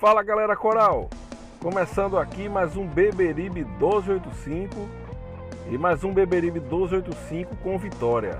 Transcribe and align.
Fala 0.00 0.22
galera 0.22 0.56
coral! 0.56 1.10
Começando 1.60 2.16
aqui 2.16 2.48
mais 2.48 2.74
um 2.74 2.86
Beberibe 2.86 3.66
1285 3.66 4.74
e 5.70 5.76
mais 5.76 6.02
um 6.02 6.10
Beberibe 6.10 6.58
1285 6.58 7.54
com 7.56 7.78
vitória. 7.78 8.38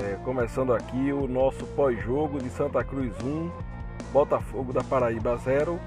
É, 0.00 0.16
começando 0.24 0.72
aqui 0.72 1.12
o 1.12 1.28
nosso 1.28 1.66
pós-jogo 1.76 2.38
de 2.38 2.48
Santa 2.48 2.82
Cruz 2.82 3.12
1, 3.22 3.50
Botafogo 4.10 4.72
da 4.72 4.82
Paraíba 4.82 5.36
0. 5.36 5.78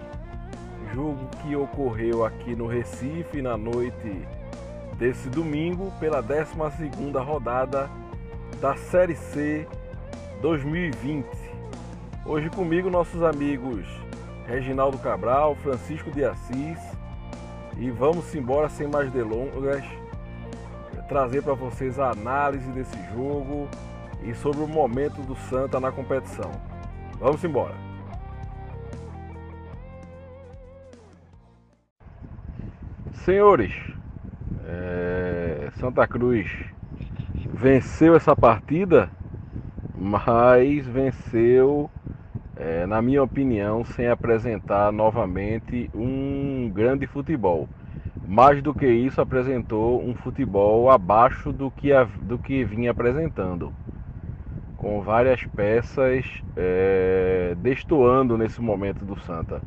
Jogo 0.93 1.27
que 1.41 1.55
ocorreu 1.55 2.23
aqui 2.23 2.55
no 2.55 2.67
Recife 2.67 3.41
na 3.41 3.57
noite 3.57 4.27
desse 4.95 5.27
domingo 5.27 5.91
pela 5.99 6.21
12 6.21 6.53
rodada 7.17 7.89
da 8.61 8.75
Série 8.75 9.15
C 9.15 9.67
2020. 10.39 11.25
Hoje 12.27 12.47
comigo 12.51 12.91
nossos 12.91 13.23
amigos 13.23 14.00
Reginaldo 14.51 14.97
Cabral, 14.97 15.55
Francisco 15.55 16.11
de 16.11 16.25
Assis. 16.25 16.77
E 17.77 17.89
vamos 17.89 18.35
embora 18.35 18.67
sem 18.67 18.85
mais 18.85 19.09
delongas, 19.09 19.81
trazer 21.07 21.41
para 21.41 21.53
vocês 21.53 21.97
a 21.97 22.11
análise 22.11 22.69
desse 22.71 22.97
jogo 23.13 23.69
e 24.21 24.35
sobre 24.35 24.61
o 24.61 24.67
momento 24.67 25.21
do 25.21 25.37
Santa 25.37 25.79
na 25.79 25.89
competição. 25.89 26.51
Vamos 27.17 27.41
embora. 27.45 27.73
Senhores, 33.23 33.73
é, 34.65 35.71
Santa 35.79 36.05
Cruz 36.05 36.51
venceu 37.53 38.15
essa 38.15 38.35
partida, 38.35 39.09
mas 39.95 40.85
venceu 40.85 41.89
é, 42.61 42.85
na 42.85 43.01
minha 43.01 43.23
opinião, 43.23 43.83
sem 43.83 44.07
apresentar 44.07 44.91
novamente 44.91 45.89
um 45.95 46.69
grande 46.71 47.07
futebol. 47.07 47.67
Mais 48.27 48.61
do 48.61 48.71
que 48.71 48.85
isso, 48.85 49.19
apresentou 49.19 49.99
um 49.99 50.13
futebol 50.13 50.91
abaixo 50.91 51.51
do 51.51 51.71
que, 51.71 51.91
a, 51.91 52.03
do 52.03 52.37
que 52.37 52.63
vinha 52.63 52.91
apresentando, 52.91 53.73
com 54.77 55.01
várias 55.01 55.43
peças 55.43 56.23
é, 56.55 57.55
destoando 57.57 58.37
nesse 58.37 58.61
momento 58.61 59.03
do 59.03 59.19
Santa. 59.21 59.59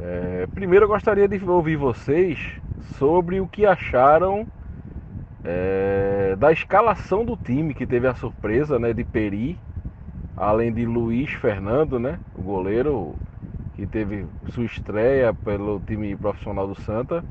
É, 0.00 0.48
primeiro, 0.52 0.86
eu 0.86 0.88
gostaria 0.88 1.28
de 1.28 1.42
ouvir 1.48 1.76
vocês 1.76 2.60
sobre 2.98 3.40
o 3.40 3.46
que 3.46 3.64
acharam 3.64 4.48
é, 5.44 6.34
da 6.36 6.50
escalação 6.50 7.24
do 7.24 7.36
time 7.36 7.72
que 7.72 7.86
teve 7.86 8.08
a 8.08 8.14
surpresa 8.14 8.80
né, 8.80 8.92
de 8.92 9.04
Peri 9.04 9.56
além 10.42 10.72
de 10.72 10.84
Luiz 10.84 11.30
Fernando, 11.34 12.00
né, 12.00 12.18
o 12.34 12.42
goleiro 12.42 13.14
que 13.74 13.86
teve 13.86 14.26
sua 14.50 14.64
estreia 14.64 15.32
pelo 15.32 15.78
time 15.86 16.16
profissional 16.16 16.66
do 16.66 16.74
Santa, 16.82 17.24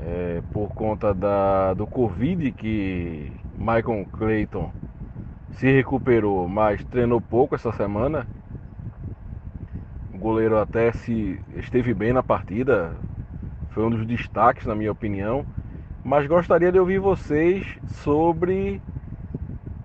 é, 0.00 0.42
por 0.52 0.70
conta 0.70 1.14
da, 1.14 1.72
do 1.74 1.86
Covid 1.86 2.50
que 2.50 3.30
Michael 3.56 4.06
Clayton 4.10 4.72
se 5.52 5.70
recuperou, 5.70 6.48
mas 6.48 6.84
treinou 6.86 7.20
pouco 7.20 7.54
essa 7.54 7.70
semana. 7.70 8.26
O 10.12 10.18
goleiro 10.18 10.58
até 10.58 10.90
se 10.90 11.38
esteve 11.54 11.94
bem 11.94 12.12
na 12.12 12.24
partida, 12.24 12.96
foi 13.70 13.84
um 13.84 13.90
dos 13.90 14.04
destaques 14.04 14.66
na 14.66 14.74
minha 14.74 14.90
opinião. 14.90 15.46
Mas 16.02 16.26
gostaria 16.26 16.72
de 16.72 16.80
ouvir 16.80 16.98
vocês 16.98 17.64
sobre 17.86 18.82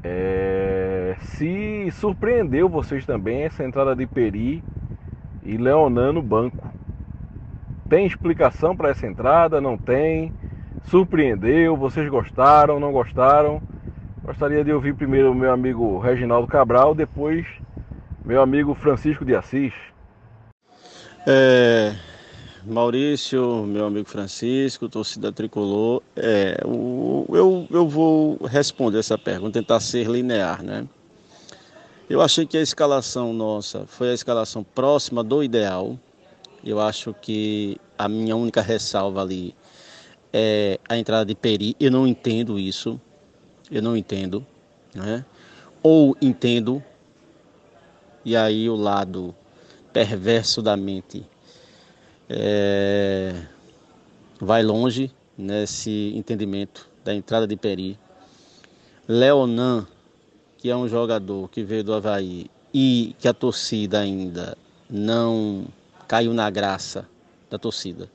é, 0.04 1.16
se 1.20 1.90
surpreendeu 1.92 2.70
vocês 2.70 3.06
também 3.06 3.44
essa 3.44 3.64
entrada 3.64 3.96
de 3.96 4.06
Peri 4.06 4.64
e 5.44 5.58
Leonan 5.58 6.14
no 6.14 6.22
banco. 6.22 6.68
Tem 7.90 8.06
explicação 8.06 8.76
para 8.76 8.90
essa 8.90 9.08
entrada? 9.08 9.62
Não 9.62 9.78
tem? 9.78 10.32
Surpreendeu? 10.86 11.76
Vocês 11.76 12.10
gostaram? 12.10 12.80
Não 12.80 12.92
gostaram? 12.92 13.62
Gostaria 14.24 14.64
de 14.64 14.74
ouvir 14.74 14.94
primeiro 14.94 15.34
meu 15.34 15.52
amigo 15.52 16.00
Reginaldo 16.00 16.48
Cabral, 16.48 16.94
depois 16.94 17.46
meu 18.26 18.42
amigo 18.42 18.76
Francisco 18.76 19.24
de 19.24 19.34
Assis. 19.34 19.74
É, 21.26 21.96
Maurício, 22.70 23.66
meu 23.66 23.86
amigo 23.86 24.10
Francisco, 24.10 24.90
torcida 24.90 25.32
tricolor, 25.32 26.02
é, 26.16 26.58
eu, 26.64 27.66
eu 27.72 27.88
vou 27.88 28.38
responder 28.44 29.00
essa 29.00 29.18
pergunta, 29.18 29.54
tentar 29.54 29.80
ser 29.80 30.08
linear, 30.08 30.62
né? 30.62 30.86
Eu 32.10 32.22
achei 32.22 32.46
que 32.46 32.58
a 32.58 32.62
escalação 32.62 33.32
nossa 33.32 33.86
foi 33.88 34.12
a 34.12 34.14
escalação 34.14 34.64
próxima 34.64 35.24
do 35.24 35.42
ideal. 35.42 35.98
Eu 36.64 36.80
acho 36.82 37.14
que 37.14 37.78
a 37.98 38.10
minha 38.10 38.36
única 38.36 38.62
ressalva 38.62 39.22
ali 39.22 39.56
é 40.34 40.78
a 40.90 40.98
entrada 40.98 41.26
de 41.26 41.36
Peri. 41.36 41.76
Eu 41.80 41.92
não 41.92 42.06
entendo 42.06 42.60
isso. 42.60 43.00
Eu 43.72 43.82
não 43.82 43.96
entendo, 43.96 44.46
né? 44.94 45.26
Ou 45.82 46.16
entendo, 46.22 46.84
e 48.26 48.36
aí 48.36 48.70
o 48.70 48.76
lado 48.76 49.34
perverso 49.94 50.62
da 50.62 50.76
mente 50.76 51.26
é, 52.30 53.34
vai 54.40 54.64
longe 54.64 55.12
nesse 55.38 56.14
entendimento 56.16 56.90
da 57.04 57.14
entrada 57.14 57.48
de 57.48 57.56
Peri. 57.56 57.98
Leonan, 59.08 59.88
que 60.58 60.70
é 60.70 60.76
um 60.76 60.88
jogador 60.88 61.50
que 61.50 61.64
veio 61.64 61.84
do 61.84 61.94
Havaí 61.94 62.50
e 62.74 63.16
que 63.20 63.28
a 63.28 63.34
torcida 63.34 64.00
ainda 64.00 64.58
não 64.90 65.66
caiu 66.08 66.34
na 66.34 66.50
graça 66.50 67.08
da 67.50 67.58
torcida. 67.58 68.10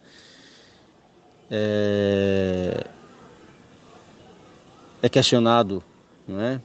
É, 1.50 2.84
é 5.02 5.08
questionado, 5.08 5.82
não 6.26 6.40
é? 6.40 6.60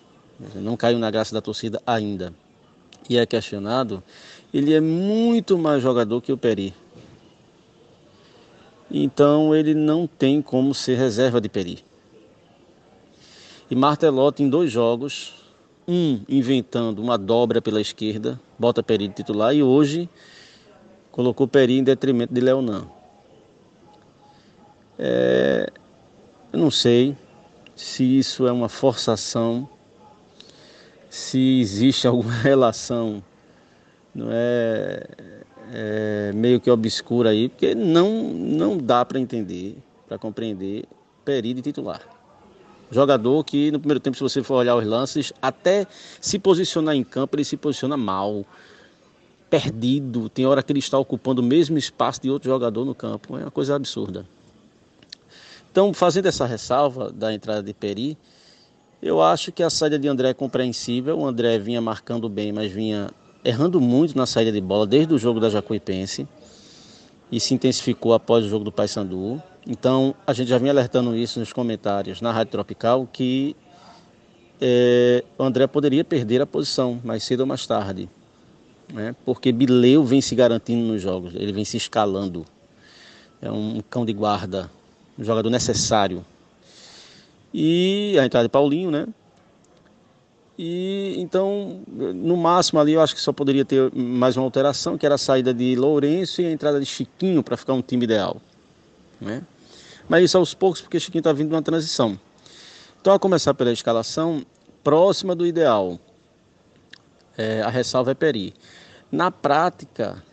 Não 0.55 0.77
caiu 0.77 0.99
na 0.99 1.09
graça 1.09 1.33
da 1.33 1.41
torcida 1.41 1.81
ainda. 1.85 2.33
E 3.09 3.17
é 3.17 3.25
questionado, 3.25 4.03
ele 4.53 4.73
é 4.73 4.81
muito 4.81 5.57
mais 5.57 5.81
jogador 5.81 6.21
que 6.21 6.31
o 6.31 6.37
Peri. 6.37 6.73
Então 8.89 9.53
ele 9.53 9.73
não 9.73 10.07
tem 10.07 10.41
como 10.41 10.73
ser 10.73 10.95
reserva 10.95 11.41
de 11.41 11.49
Peri. 11.49 11.83
E 13.69 13.75
Martelotti 13.75 14.43
em 14.43 14.49
dois 14.49 14.71
jogos, 14.71 15.33
um 15.87 16.21
inventando 16.27 16.99
uma 16.99 17.17
dobra 17.17 17.61
pela 17.61 17.81
esquerda, 17.81 18.39
bota 18.57 18.81
Peri 18.81 19.09
de 19.09 19.15
titular 19.15 19.53
e 19.53 19.61
hoje 19.61 20.09
colocou 21.11 21.47
Peri 21.47 21.77
em 21.77 21.83
detrimento 21.83 22.33
de 22.33 22.39
Leonan. 22.39 22.87
É, 24.97 25.69
eu 26.53 26.59
não 26.59 26.71
sei 26.71 27.15
se 27.75 28.03
isso 28.17 28.47
é 28.47 28.51
uma 28.51 28.69
forçação, 28.69 29.69
se 31.09 31.59
existe 31.59 32.07
alguma 32.07 32.33
relação, 32.33 33.21
não 34.15 34.27
é 34.31 35.05
é, 35.71 36.31
meio 36.33 36.59
que 36.59 36.69
obscura 36.69 37.29
aí, 37.29 37.49
porque 37.49 37.75
não, 37.75 38.23
não 38.23 38.77
dá 38.77 39.03
para 39.03 39.19
entender, 39.19 39.77
para 40.07 40.17
compreender 40.17 40.85
período 41.23 41.61
titular. 41.61 42.01
Jogador 42.89 43.43
que 43.43 43.69
no 43.71 43.79
primeiro 43.79 43.99
tempo, 43.99 44.15
se 44.15 44.23
você 44.23 44.41
for 44.41 44.55
olhar 44.55 44.75
os 44.75 44.85
lances, 44.85 45.33
até 45.41 45.85
se 46.21 46.39
posicionar 46.39 46.95
em 46.95 47.03
campo, 47.03 47.35
ele 47.35 47.43
se 47.43 47.57
posiciona 47.57 47.97
mal, 47.97 48.45
perdido. 49.49 50.29
Tem 50.29 50.45
hora 50.45 50.63
que 50.63 50.71
ele 50.71 50.79
está 50.79 50.97
ocupando 50.97 51.41
o 51.41 51.45
mesmo 51.45 51.77
espaço 51.77 52.21
de 52.21 52.29
outro 52.29 52.49
jogador 52.49 52.85
no 52.85 52.95
campo. 52.95 53.37
É 53.37 53.41
uma 53.41 53.51
coisa 53.51 53.75
absurda. 53.75 54.25
Então, 55.69 55.93
fazendo 55.93 56.27
essa 56.27 56.45
ressalva 56.45 57.11
da 57.11 57.33
entrada 57.33 57.61
de 57.61 57.73
Peri, 57.73 58.17
eu 59.01 59.21
acho 59.21 59.51
que 59.51 59.61
a 59.61 59.69
saída 59.69 59.99
de 59.99 60.07
André 60.07 60.29
é 60.29 60.33
compreensível. 60.33 61.19
O 61.19 61.25
André 61.25 61.59
vinha 61.59 61.81
marcando 61.81 62.27
bem, 62.29 62.51
mas 62.51 62.71
vinha 62.71 63.09
errando 63.47 63.79
muito 63.79 64.17
na 64.17 64.25
saída 64.25 64.51
de 64.51 64.59
bola 64.59 64.85
desde 64.85 65.13
o 65.13 65.17
jogo 65.17 65.39
da 65.39 65.49
Jacuipense 65.49 66.27
e 67.31 67.39
se 67.39 67.53
intensificou 67.53 68.13
após 68.13 68.43
o 68.43 68.49
jogo 68.49 68.65
do 68.65 68.73
Paysandu. 68.73 69.41
Então, 69.65 70.13
a 70.25 70.33
gente 70.33 70.49
já 70.49 70.57
vinha 70.57 70.71
alertando 70.71 71.15
isso 71.15 71.39
nos 71.39 71.53
comentários 71.53 72.19
na 72.19 72.29
Rádio 72.29 72.51
Tropical 72.51 73.07
que 73.11 73.55
é, 74.59 75.23
o 75.37 75.43
André 75.43 75.65
poderia 75.65 76.03
perder 76.03 76.41
a 76.41 76.45
posição 76.45 76.99
mais 77.05 77.23
cedo 77.23 77.41
ou 77.41 77.45
mais 77.45 77.65
tarde. 77.65 78.09
né? 78.91 79.15
porque 79.23 79.53
Bileu 79.53 80.03
vem 80.03 80.19
se 80.19 80.35
garantindo 80.35 80.85
nos 80.85 81.01
jogos, 81.01 81.33
ele 81.33 81.53
vem 81.53 81.63
se 81.63 81.77
escalando. 81.77 82.45
É 83.41 83.49
um 83.49 83.81
cão 83.89 84.05
de 84.05 84.11
guarda, 84.11 84.69
um 85.17 85.23
jogador 85.23 85.49
necessário. 85.49 86.25
E 87.53 88.17
a 88.19 88.25
entrada 88.25 88.45
de 88.45 88.51
Paulinho, 88.51 88.91
né? 88.91 89.07
E 90.57 91.15
então, 91.19 91.81
no 91.87 92.35
máximo 92.35 92.79
ali, 92.79 92.93
eu 92.93 93.01
acho 93.01 93.13
que 93.13 93.21
só 93.21 93.31
poderia 93.31 93.63
ter 93.63 93.93
mais 93.93 94.35
uma 94.35 94.43
alteração, 94.43 94.97
que 94.97 95.05
era 95.05 95.15
a 95.15 95.17
saída 95.17 95.53
de 95.53 95.75
Lourenço 95.75 96.41
e 96.41 96.45
a 96.47 96.51
entrada 96.51 96.79
de 96.79 96.85
Chiquinho 96.85 97.43
para 97.43 97.55
ficar 97.55 97.73
um 97.73 97.81
time 97.81 98.05
ideal, 98.05 98.41
né? 99.21 99.43
Mas 100.09 100.23
isso 100.23 100.37
aos 100.37 100.53
poucos, 100.53 100.81
porque 100.81 100.99
Chiquinho 100.99 101.19
está 101.19 101.31
vindo 101.31 101.49
de 101.49 101.53
uma 101.53 101.61
transição. 101.61 102.19
Então, 102.99 103.13
a 103.13 103.19
começar 103.19 103.53
pela 103.53 103.71
escalação 103.71 104.43
próxima 104.83 105.35
do 105.35 105.45
ideal, 105.45 105.99
é, 107.37 107.61
a 107.61 107.69
ressalva 107.69 108.11
é 108.11 108.13
Peri. 108.15 108.53
Na 109.11 109.29
prática, 109.29 110.23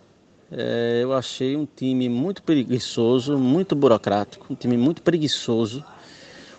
é, 0.50 1.00
eu 1.02 1.12
achei 1.12 1.54
um 1.54 1.66
time 1.66 2.08
muito 2.08 2.42
preguiçoso, 2.42 3.36
muito 3.36 3.76
burocrático, 3.76 4.46
um 4.50 4.56
time 4.56 4.76
muito 4.76 5.02
preguiçoso, 5.02 5.84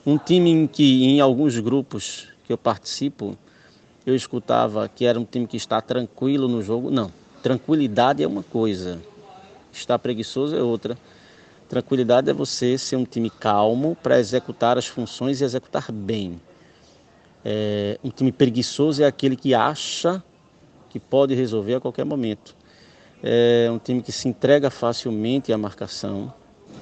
um 0.06 0.18
time 0.18 0.52
em 0.52 0.68
que 0.68 1.06
em 1.06 1.20
alguns 1.20 1.58
grupos 1.58 2.28
que 2.46 2.54
eu 2.54 2.58
participo, 2.58 3.36
eu 4.06 4.16
escutava 4.16 4.88
que 4.88 5.06
era 5.06 5.20
um 5.20 5.26
time 5.26 5.48
que 5.48 5.58
está 5.58 5.82
tranquilo 5.82 6.48
no 6.48 6.62
jogo. 6.62 6.92
Não, 6.92 7.12
tranquilidade 7.42 8.22
é 8.22 8.28
uma 8.28 8.44
coisa, 8.44 9.02
estar 9.72 9.98
preguiçoso 10.00 10.56
é 10.56 10.62
outra. 10.62 10.98
Tranquilidade 11.68 12.30
é 12.30 12.34
você 12.34 12.78
ser 12.78 12.96
um 12.96 13.06
time 13.06 13.30
calmo 13.30 13.98
para 14.02 14.20
executar 14.20 14.78
as 14.78 14.86
funções 14.86 15.42
e 15.42 15.44
executar 15.44 15.92
bem. 15.92 16.40
É, 17.44 18.00
um 18.04 18.10
time 18.10 18.32
preguiçoso 18.32 19.04
é 19.04 19.08
aquele 19.08 19.36
que 19.36 19.54
acha 19.54 20.24
que 20.90 21.00
pode 21.00 21.34
resolver 21.34 21.76
a 21.76 21.80
qualquer 21.82 22.06
momento. 22.06 22.56
É 23.24 23.70
um 23.72 23.80
time 23.80 24.04
que 24.04 24.12
se 24.12 24.28
entrega 24.28 24.70
facilmente 24.70 25.52
à 25.52 25.58
marcação. 25.58 26.32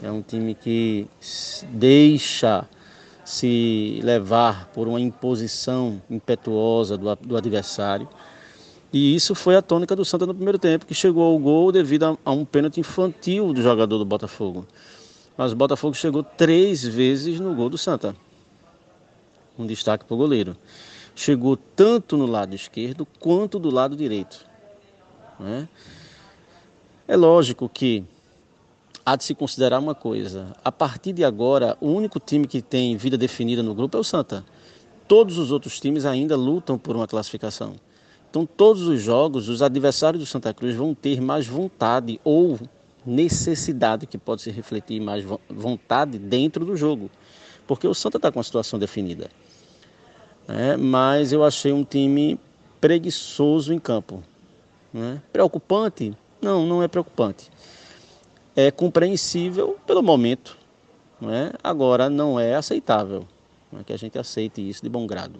É 0.02 0.12
um 0.12 0.22
time 0.22 0.54
que 0.54 1.08
deixa 1.70 2.68
se 3.24 4.00
levar 4.04 4.68
por 4.68 4.88
uma 4.88 5.00
imposição 5.00 6.02
impetuosa 6.10 6.98
do, 6.98 7.16
do 7.16 7.38
adversário. 7.38 8.08
E 8.92 9.16
isso 9.16 9.34
foi 9.34 9.56
a 9.56 9.62
tônica 9.62 9.96
do 9.96 10.06
Santa 10.06 10.26
no 10.26 10.36
primeiro 10.36 10.60
tempo, 10.60 10.86
que 10.86 10.94
chegou 10.94 11.24
ao 11.24 11.40
gol 11.40 11.72
devido 11.72 12.04
a, 12.04 12.18
a 12.26 12.32
um 12.32 12.46
pênalti 12.46 12.80
infantil 12.80 13.54
do 13.54 13.62
jogador 13.62 13.98
do 13.98 14.06
Botafogo. 14.06 14.68
Mas 15.36 15.52
o 15.52 15.56
Botafogo 15.56 15.96
chegou 15.96 16.24
três 16.24 16.84
vezes 16.84 17.40
no 17.40 17.56
gol 17.56 17.70
do 17.70 17.78
Santa. 17.78 18.16
Um 19.58 19.66
destaque 19.66 20.06
para 20.06 20.14
o 20.14 20.18
goleiro. 20.18 20.56
Chegou 21.16 21.58
tanto 21.58 22.18
no 22.18 22.26
lado 22.26 22.54
esquerdo 22.56 23.08
quanto 23.20 23.58
do 23.58 23.72
lado 23.72 23.96
direito. 23.96 24.46
Né? 25.40 25.68
É 27.08 27.16
lógico 27.16 27.68
que 27.68 28.04
há 29.06 29.16
de 29.16 29.24
se 29.24 29.36
considerar 29.36 29.80
uma 29.80 29.96
coisa: 29.96 30.54
a 30.64 30.72
partir 30.72 31.14
de 31.14 31.24
agora, 31.24 31.78
o 31.80 31.88
único 31.88 32.20
time 32.20 32.48
que 32.48 32.62
tem 32.62 32.98
vida 32.98 33.18
definida 33.18 33.62
no 33.62 33.74
grupo 33.74 33.98
é 33.98 34.00
o 34.00 34.04
Santa. 34.04 34.44
Todos 35.08 35.38
os 35.38 35.52
outros 35.52 35.80
times 35.80 36.06
ainda 36.06 36.36
lutam 36.36 36.78
por 36.78 36.96
uma 36.96 37.08
classificação. 37.08 37.76
Então, 38.30 38.46
todos 38.46 38.84
os 38.88 39.02
jogos, 39.02 39.48
os 39.48 39.62
adversários 39.62 40.24
do 40.24 40.26
Santa 40.26 40.54
Cruz 40.54 40.76
vão 40.76 40.96
ter 40.96 41.22
mais 41.22 41.46
vontade 41.46 42.20
ou 42.24 42.60
necessidade, 43.06 44.08
que 44.08 44.18
pode 44.18 44.42
se 44.42 44.50
refletir 44.50 45.00
mais 45.00 45.24
vontade 45.50 46.18
dentro 46.18 46.66
do 46.66 46.76
jogo, 46.76 47.12
porque 47.68 47.88
o 47.88 47.94
Santa 47.94 48.18
está 48.18 48.32
com 48.32 48.40
a 48.40 48.44
situação 48.44 48.80
definida. 48.80 49.30
É, 50.48 50.76
mas 50.76 51.32
eu 51.32 51.44
achei 51.44 51.72
um 51.72 51.84
time 51.84 52.40
preguiçoso 52.82 53.74
em 53.74 53.80
campo. 53.80 54.24
Né? 54.92 55.22
Preocupante? 55.32 56.18
Não, 56.42 56.66
não 56.66 56.82
é 56.82 56.88
preocupante. 56.88 57.50
É 58.56 58.72
compreensível 58.72 59.80
pelo 59.86 60.04
momento. 60.04 60.58
Né? 61.20 61.52
Agora, 61.64 62.10
não 62.10 62.40
é 62.40 62.56
aceitável 62.56 63.28
é 63.80 63.84
que 63.84 63.94
a 63.94 63.98
gente 63.98 64.18
aceite 64.18 64.68
isso 64.68 64.84
de 64.84 64.90
bom 64.90 65.08
grado. 65.08 65.40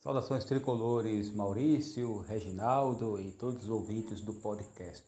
Saudações 0.00 0.44
tricolores, 0.44 1.32
Maurício, 1.34 2.18
Reginaldo 2.28 3.20
e 3.20 3.32
todos 3.32 3.64
os 3.64 3.70
ouvintes 3.70 4.20
do 4.20 4.32
podcast. 4.34 5.04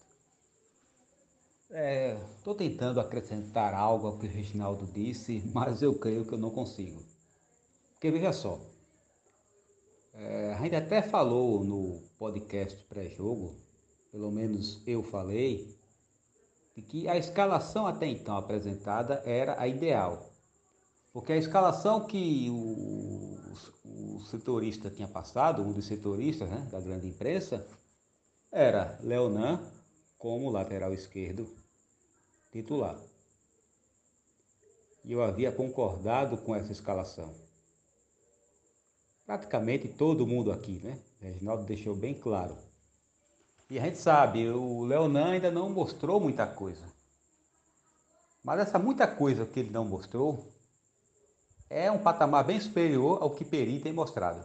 Estou 2.39 2.55
é, 2.55 2.57
tentando 2.57 2.99
acrescentar 2.99 3.75
algo 3.75 4.07
ao 4.09 4.19
que 4.19 4.27
o 4.27 4.31
Reginaldo 4.31 4.87
disse, 4.87 5.43
mas 5.55 5.83
eu 5.83 5.95
creio 5.95 6.25
que 6.25 6.35
eu 6.35 6.39
não 6.39 6.51
consigo. 6.51 7.03
Porque 7.93 8.11
veja 8.11 8.33
só, 8.33 8.61
é, 10.15 10.55
a 10.55 10.63
gente 10.63 10.75
até 10.75 11.03
falou 11.03 11.63
no 11.63 12.03
podcast 12.19 12.83
pré-jogo, 12.85 13.55
pelo 14.11 14.31
menos 14.31 14.83
eu 14.87 15.03
falei, 15.03 15.78
de 16.79 16.83
que 16.83 17.09
a 17.09 17.17
escalação 17.17 17.89
até 17.89 18.07
então 18.07 18.37
apresentada 18.37 19.21
era 19.27 19.61
a 19.61 19.67
ideal. 19.67 20.31
Porque 21.13 21.33
a 21.33 21.37
escalação 21.37 22.07
que 22.07 22.49
o, 22.51 23.37
o 23.85 24.21
setorista 24.21 24.89
tinha 24.89 25.09
passado, 25.09 25.61
um 25.61 25.73
dos 25.73 25.87
setoristas 25.87 26.49
né, 26.49 26.69
da 26.71 26.79
grande 26.81 27.09
imprensa, 27.09 27.67
era 28.53 28.97
Leonan 29.03 29.61
como 30.17 30.51
lateral 30.51 30.95
esquerdo 30.95 31.53
titular. 32.53 32.97
E 35.05 35.11
eu 35.13 35.21
havia 35.21 35.51
concordado 35.51 36.39
com 36.39 36.55
essa 36.55 36.71
escalação. 36.71 37.35
Praticamente 39.27 39.89
todo 39.89 40.25
mundo 40.25 40.53
aqui, 40.53 40.81
né? 40.85 40.97
Reginaldo 41.21 41.65
deixou 41.65 41.97
bem 41.97 42.15
claro. 42.15 42.57
E 43.71 43.79
a 43.79 43.83
gente 43.83 43.99
sabe, 43.99 44.49
o 44.49 44.85
Leonan 44.85 45.33
ainda 45.33 45.51
não 45.51 45.69
mostrou 45.69 46.19
muita 46.19 46.47
coisa. 46.47 46.85
Mas 48.43 48.61
essa 48.61 48.79
muita 48.79 49.07
coisa 49.07 49.45
que 49.45 49.61
ele 49.61 49.71
não 49.71 49.85
mostrou 49.85 50.47
é 51.69 51.91
um 51.91 51.99
patamar 51.99 52.45
bem 52.45 52.59
superior 52.59 53.23
ao 53.23 53.31
que 53.31 53.45
Peri 53.45 53.79
tem 53.81 53.93
mostrado. 53.93 54.43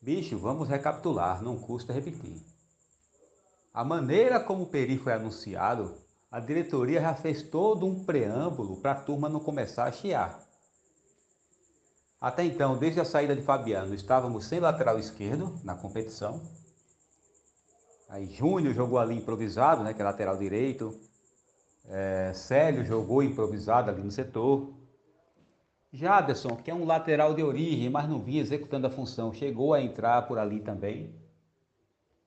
Bicho, 0.00 0.36
vamos 0.36 0.68
recapitular, 0.68 1.42
não 1.42 1.56
custa 1.56 1.92
repetir. 1.92 2.42
A 3.72 3.84
maneira 3.84 4.40
como 4.40 4.64
o 4.64 4.66
Peri 4.66 4.98
foi 4.98 5.12
anunciado, 5.12 5.94
a 6.30 6.40
diretoria 6.40 7.00
já 7.00 7.14
fez 7.14 7.42
todo 7.42 7.86
um 7.86 8.04
preâmbulo 8.04 8.76
para 8.78 8.92
a 8.92 9.00
turma 9.00 9.28
não 9.28 9.38
começar 9.38 9.84
a 9.84 9.92
chiar. 9.92 10.42
Até 12.20 12.42
então, 12.42 12.76
desde 12.76 13.00
a 13.00 13.04
saída 13.04 13.36
de 13.36 13.42
Fabiano, 13.42 13.94
estávamos 13.94 14.46
sem 14.46 14.58
lateral 14.58 14.98
esquerdo 14.98 15.60
na 15.62 15.76
competição. 15.76 16.42
Aí 18.08 18.26
Júnior 18.26 18.72
jogou 18.72 18.98
ali 18.98 19.14
improvisado, 19.14 19.84
né, 19.84 19.92
que 19.92 20.00
é 20.00 20.04
lateral 20.04 20.36
direito. 20.36 20.98
É, 21.84 22.32
Célio 22.34 22.84
jogou 22.84 23.22
improvisado 23.22 23.90
ali 23.90 24.02
no 24.02 24.10
setor. 24.10 24.72
Jaderson, 25.92 26.56
que 26.56 26.70
é 26.70 26.74
um 26.74 26.84
lateral 26.84 27.34
de 27.34 27.42
origem, 27.42 27.90
mas 27.90 28.08
não 28.08 28.20
vinha 28.20 28.40
executando 28.40 28.86
a 28.86 28.90
função, 28.90 29.32
chegou 29.32 29.74
a 29.74 29.80
entrar 29.80 30.26
por 30.26 30.38
ali 30.38 30.60
também. 30.60 31.14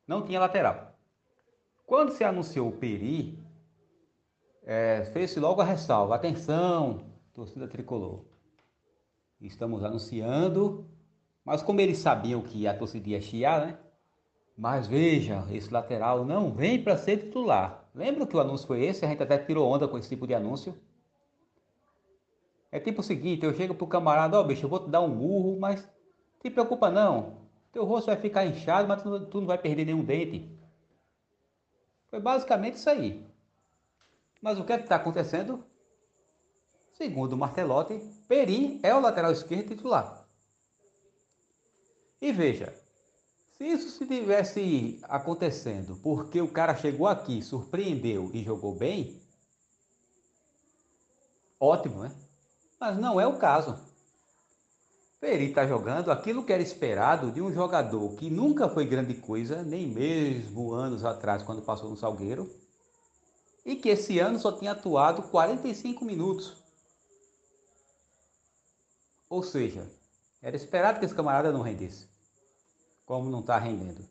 Não 0.08 0.24
tinha 0.24 0.40
lateral. 0.40 0.96
Quando 1.86 2.12
se 2.12 2.24
anunciou 2.24 2.70
o 2.70 2.78
Peri, 2.78 3.38
é, 4.64 5.06
fez-se 5.14 5.40
logo 5.40 5.62
a 5.62 5.66
ressalva. 5.66 6.16
Atenção, 6.16 7.06
torcida 7.34 7.68
tricolor. 7.68 8.24
Estamos 9.40 9.84
anunciando, 9.84 10.88
mas 11.44 11.62
como 11.62 11.82
eles 11.82 11.98
sabiam 11.98 12.42
que 12.42 12.68
a 12.68 12.78
torcida 12.78 13.10
ia 13.10 13.22
chiar, 13.22 13.66
né? 13.66 13.80
Mas 14.58 14.88
veja, 14.88 15.46
esse 15.52 15.72
lateral 15.72 16.26
não 16.26 16.52
vem 16.52 16.84
para 16.84 16.98
ser 16.98 17.18
titular. 17.18 17.90
Lembra 17.94 18.28
que 18.28 18.36
o 18.36 18.40
anúncio 18.40 18.68
foi 18.68 18.84
esse? 18.84 19.04
A 19.06 19.08
gente 19.08 19.24
até 19.24 19.38
tirou 19.38 19.70
onda 19.70 19.88
com 19.88 19.98
esse 19.98 20.10
tipo 20.10 20.28
de 20.28 20.34
anúncio. 20.34 20.76
É 22.72 22.80
tipo 22.80 23.02
o 23.02 23.04
seguinte, 23.04 23.46
eu 23.46 23.54
chego 23.54 23.76
pro 23.76 23.88
camarada, 23.88 24.38
ó 24.38 24.42
oh, 24.42 24.44
bicho, 24.46 24.66
eu 24.66 24.70
vou 24.70 24.80
te 24.80 24.90
dar 24.90 25.02
um 25.02 25.10
murro, 25.10 25.60
mas 25.60 25.88
te 26.42 26.50
preocupa 26.50 26.90
não. 26.90 27.42
Teu 27.72 27.84
rosto 27.84 28.08
vai 28.08 28.18
ficar 28.18 28.46
inchado, 28.46 28.88
mas 28.88 29.02
tu, 29.02 29.26
tu 29.26 29.40
não 29.40 29.48
vai 29.48 29.58
perder 29.58 29.86
nenhum 29.86 30.04
dente. 30.04 30.50
Foi 32.10 32.20
basicamente 32.20 32.76
isso 32.76 32.90
aí. 32.90 33.26
Mas 34.42 34.60
o 34.60 34.64
que 34.64 34.74
é 34.74 34.78
que 34.78 34.84
está 34.84 34.96
acontecendo? 34.96 35.64
Segundo 36.94 37.34
o 37.34 37.38
Martelotti, 37.38 38.00
Peri 38.28 38.80
é 38.84 38.94
o 38.94 39.00
lateral 39.00 39.32
esquerdo 39.32 39.70
titular. 39.70 40.26
E 42.22 42.32
veja, 42.32 42.74
se 43.62 43.68
isso 43.68 43.90
se 43.92 44.08
tivesse 44.08 45.00
acontecendo 45.04 45.96
porque 45.98 46.42
o 46.42 46.48
cara 46.48 46.76
chegou 46.76 47.06
aqui, 47.06 47.44
surpreendeu 47.44 48.32
e 48.34 48.44
jogou 48.44 48.74
bem, 48.74 49.22
ótimo, 51.60 52.02
né? 52.02 52.12
Mas 52.80 52.98
não 52.98 53.22
é 53.22 53.28
o 53.28 53.38
caso. 53.38 53.78
Peri 55.20 55.50
está 55.50 55.68
jogando 55.68 56.12
aquilo 56.12 56.44
que 56.44 56.52
era 56.52 56.64
esperado 56.64 57.32
de 57.32 57.40
um 57.40 57.54
jogador 57.54 58.16
que 58.16 58.32
nunca 58.32 58.68
foi 58.68 58.84
grande 58.84 59.14
coisa, 59.14 59.62
nem 59.62 59.86
mesmo 59.86 60.74
anos 60.74 61.06
atrás, 61.06 61.44
quando 61.44 61.62
passou 61.62 61.88
no 61.88 61.96
Salgueiro, 61.96 62.52
e 63.64 63.76
que 63.76 63.90
esse 63.90 64.18
ano 64.18 64.40
só 64.40 64.52
tinha 64.52 64.72
atuado 64.72 65.22
45 65.30 66.04
minutos. 66.04 66.58
Ou 69.30 69.44
seja, 69.44 69.88
era 70.42 70.56
esperado 70.56 70.98
que 70.98 71.06
esse 71.06 71.14
camarada 71.14 71.52
não 71.52 71.62
rendesse, 71.62 72.11
como 73.12 73.30
não 73.30 73.42
está 73.42 73.58
rendendo. 73.58 74.08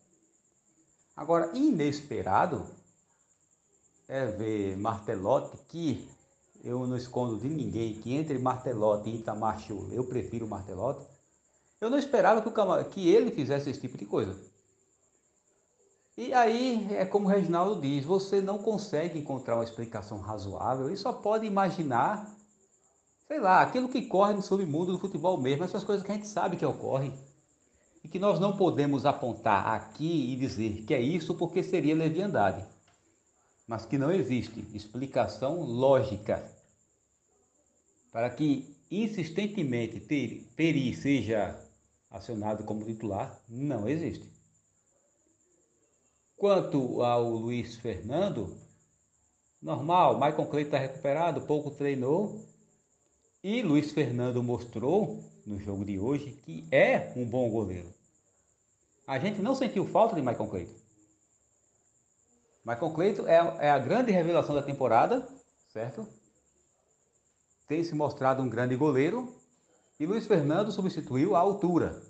Agora, 1.16 1.57
inesperado 1.57 2.66
é 4.07 4.26
ver 4.26 4.76
Martelotti, 4.76 5.57
que 5.69 6.07
eu 6.62 6.87
não 6.87 6.99
escondo 6.99 7.38
de 7.38 7.49
ninguém 7.49 7.95
que 7.95 8.14
entre 8.14 8.38
Martelotti 8.38 9.09
e 9.09 9.14
Itamar 9.16 9.59
eu 9.90 10.04
prefiro 10.04 10.47
Martelotti. 10.47 11.07
Eu 11.80 11.88
não 11.88 11.97
esperava 11.97 12.42
que, 12.42 12.49
o, 12.50 12.85
que 12.90 13.09
ele 13.09 13.30
fizesse 13.30 13.71
esse 13.71 13.80
tipo 13.80 13.97
de 13.97 14.04
coisa. 14.04 14.37
E 16.14 16.35
aí 16.35 16.87
é 16.95 17.07
como 17.07 17.25
o 17.25 17.30
Reginaldo 17.30 17.80
diz, 17.80 18.04
você 18.04 18.42
não 18.42 18.59
consegue 18.59 19.19
encontrar 19.19 19.54
uma 19.54 19.64
explicação 19.64 20.19
razoável 20.19 20.90
e 20.90 20.97
só 20.99 21.11
pode 21.11 21.47
imaginar, 21.47 22.30
sei 23.26 23.40
lá, 23.40 23.62
aquilo 23.62 23.88
que 23.88 24.02
corre 24.02 24.35
no 24.35 24.42
submundo 24.42 24.92
do 24.92 24.99
futebol 24.99 25.38
mesmo, 25.38 25.64
essas 25.64 25.85
coisas 25.85 26.04
que 26.04 26.12
a 26.12 26.16
gente 26.16 26.28
sabe 26.28 26.59
que 26.59 26.66
ocorrem. 26.66 27.14
E 28.02 28.09
que 28.09 28.19
nós 28.19 28.40
não 28.40 28.57
podemos 28.57 29.04
apontar 29.04 29.66
aqui 29.69 30.33
e 30.33 30.37
dizer 30.37 30.85
que 30.85 30.95
é 30.95 31.00
isso 31.00 31.35
porque 31.35 31.62
seria 31.62 31.95
leviandade. 31.95 32.66
Mas 33.66 33.85
que 33.85 33.99
não 33.99 34.11
existe 34.11 34.64
explicação 34.75 35.62
lógica 35.62 36.42
para 38.11 38.30
que 38.30 38.75
insistentemente 38.90 40.00
Peri 40.57 40.95
seja 40.95 41.57
acionado 42.11 42.64
como 42.64 42.85
titular, 42.85 43.40
não 43.49 43.88
existe. 43.88 44.28
Quanto 46.37 47.02
ao 47.02 47.28
Luiz 47.28 47.76
Fernando, 47.76 48.57
normal, 49.62 50.14
Michael 50.14 50.47
Clay 50.47 50.64
está 50.64 50.78
recuperado, 50.78 51.42
pouco 51.42 51.71
treinou. 51.71 52.45
E 53.42 53.62
Luiz 53.62 53.92
Fernando 53.92 54.42
mostrou 54.42 55.23
no 55.50 55.59
jogo 55.59 55.85
de 55.85 55.99
hoje 55.99 56.30
que 56.45 56.64
é 56.71 57.12
um 57.16 57.26
bom 57.26 57.50
goleiro. 57.50 57.92
A 59.04 59.19
gente 59.19 59.42
não 59.42 59.57
sentiu 59.57 59.85
falta 59.85 60.14
de 60.14 60.23
Michael 60.23 60.49
Clayton. 60.49 60.80
Michael 62.64 62.92
Clayton 62.92 63.26
é, 63.26 63.66
é 63.66 63.71
a 63.71 63.78
grande 63.78 64.12
revelação 64.12 64.54
da 64.54 64.62
temporada, 64.62 65.26
certo? 65.73 66.07
Tem 67.66 67.83
se 67.83 67.95
mostrado 67.97 68.40
um 68.42 68.49
grande 68.49 68.76
goleiro 68.76 69.35
e 69.99 70.07
Luiz 70.07 70.25
Fernando 70.25 70.71
substituiu 70.71 71.35
a 71.35 71.40
altura. 71.40 72.00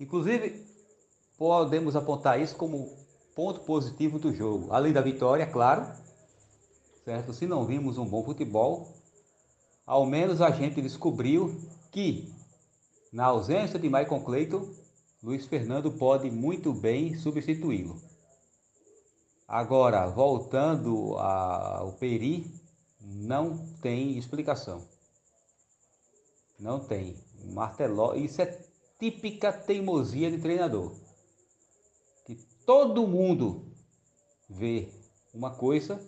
Inclusive, 0.00 0.66
podemos 1.38 1.94
apontar 1.94 2.40
isso 2.40 2.56
como 2.56 2.98
ponto 3.36 3.60
positivo 3.60 4.18
do 4.18 4.34
jogo. 4.34 4.72
Além 4.72 4.92
da 4.92 5.00
vitória, 5.00 5.46
claro, 5.46 5.86
certo? 7.04 7.32
Se 7.32 7.46
não 7.46 7.64
vimos 7.64 7.98
um 7.98 8.04
bom 8.04 8.24
futebol, 8.24 8.92
ao 9.86 10.04
menos 10.06 10.40
a 10.40 10.50
gente 10.50 10.82
descobriu 10.82 11.54
que, 11.94 12.30
na 13.12 13.24
ausência 13.24 13.78
de 13.78 13.88
Michael 13.88 14.20
Clayton, 14.22 14.68
Luiz 15.22 15.46
Fernando 15.46 15.92
pode 15.92 16.30
muito 16.30 16.74
bem 16.74 17.16
substituí-lo. 17.16 18.02
Agora, 19.48 20.06
voltando 20.08 21.16
ao 21.16 21.92
Peri, 21.92 22.44
não 23.00 23.56
tem 23.80 24.18
explicação. 24.18 24.86
Não 26.60 26.80
tem. 26.80 27.16
Marteló, 27.46 28.14
isso 28.14 28.42
é 28.42 28.60
típica 28.98 29.52
teimosia 29.52 30.30
de 30.30 30.38
treinador 30.38 31.04
todo 32.64 33.06
mundo 33.06 33.66
vê 34.48 34.88
uma 35.32 35.50
coisa 35.50 36.00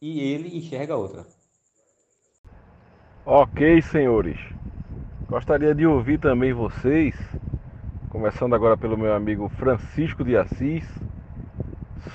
e 0.00 0.20
ele 0.20 0.56
enxerga 0.56 0.96
outra. 0.96 1.26
Ok, 3.24 3.80
senhores. 3.82 4.38
Gostaria 5.32 5.74
de 5.74 5.86
ouvir 5.86 6.18
também 6.18 6.52
vocês, 6.52 7.16
começando 8.10 8.54
agora 8.54 8.76
pelo 8.76 8.98
meu 8.98 9.14
amigo 9.14 9.48
Francisco 9.48 10.22
de 10.22 10.36
Assis, 10.36 10.86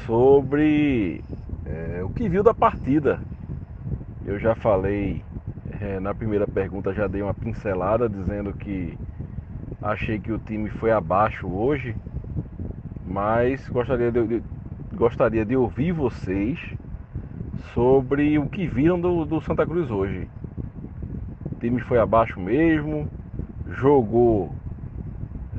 sobre 0.06 1.24
é, 1.66 2.04
o 2.04 2.10
que 2.10 2.30
viu 2.30 2.44
da 2.44 2.54
partida. 2.54 3.20
Eu 4.24 4.38
já 4.38 4.54
falei 4.54 5.24
é, 5.82 6.00
na 6.00 6.14
primeira 6.14 6.46
pergunta, 6.46 6.94
já 6.94 7.08
dei 7.08 7.24
uma 7.24 7.34
pincelada 7.34 8.08
dizendo 8.08 8.54
que 8.54 8.96
achei 9.82 10.20
que 10.20 10.32
o 10.32 10.38
time 10.38 10.70
foi 10.70 10.92
abaixo 10.92 11.48
hoje 11.48 11.96
mas 13.04 13.68
gostaria 13.70 14.12
de, 14.12 14.28
de, 14.28 14.44
gostaria 14.94 15.44
de 15.44 15.58
ouvir 15.58 15.92
vocês 15.92 16.60
sobre 17.74 18.38
o 18.38 18.46
que 18.48 18.68
viram 18.68 19.02
do, 19.02 19.26
do 19.26 19.42
Santa 19.42 19.66
Cruz 19.66 19.90
hoje. 19.90 20.30
O 21.58 21.60
time 21.60 21.82
foi 21.82 21.98
abaixo 21.98 22.40
mesmo, 22.40 23.10
jogou 23.68 24.52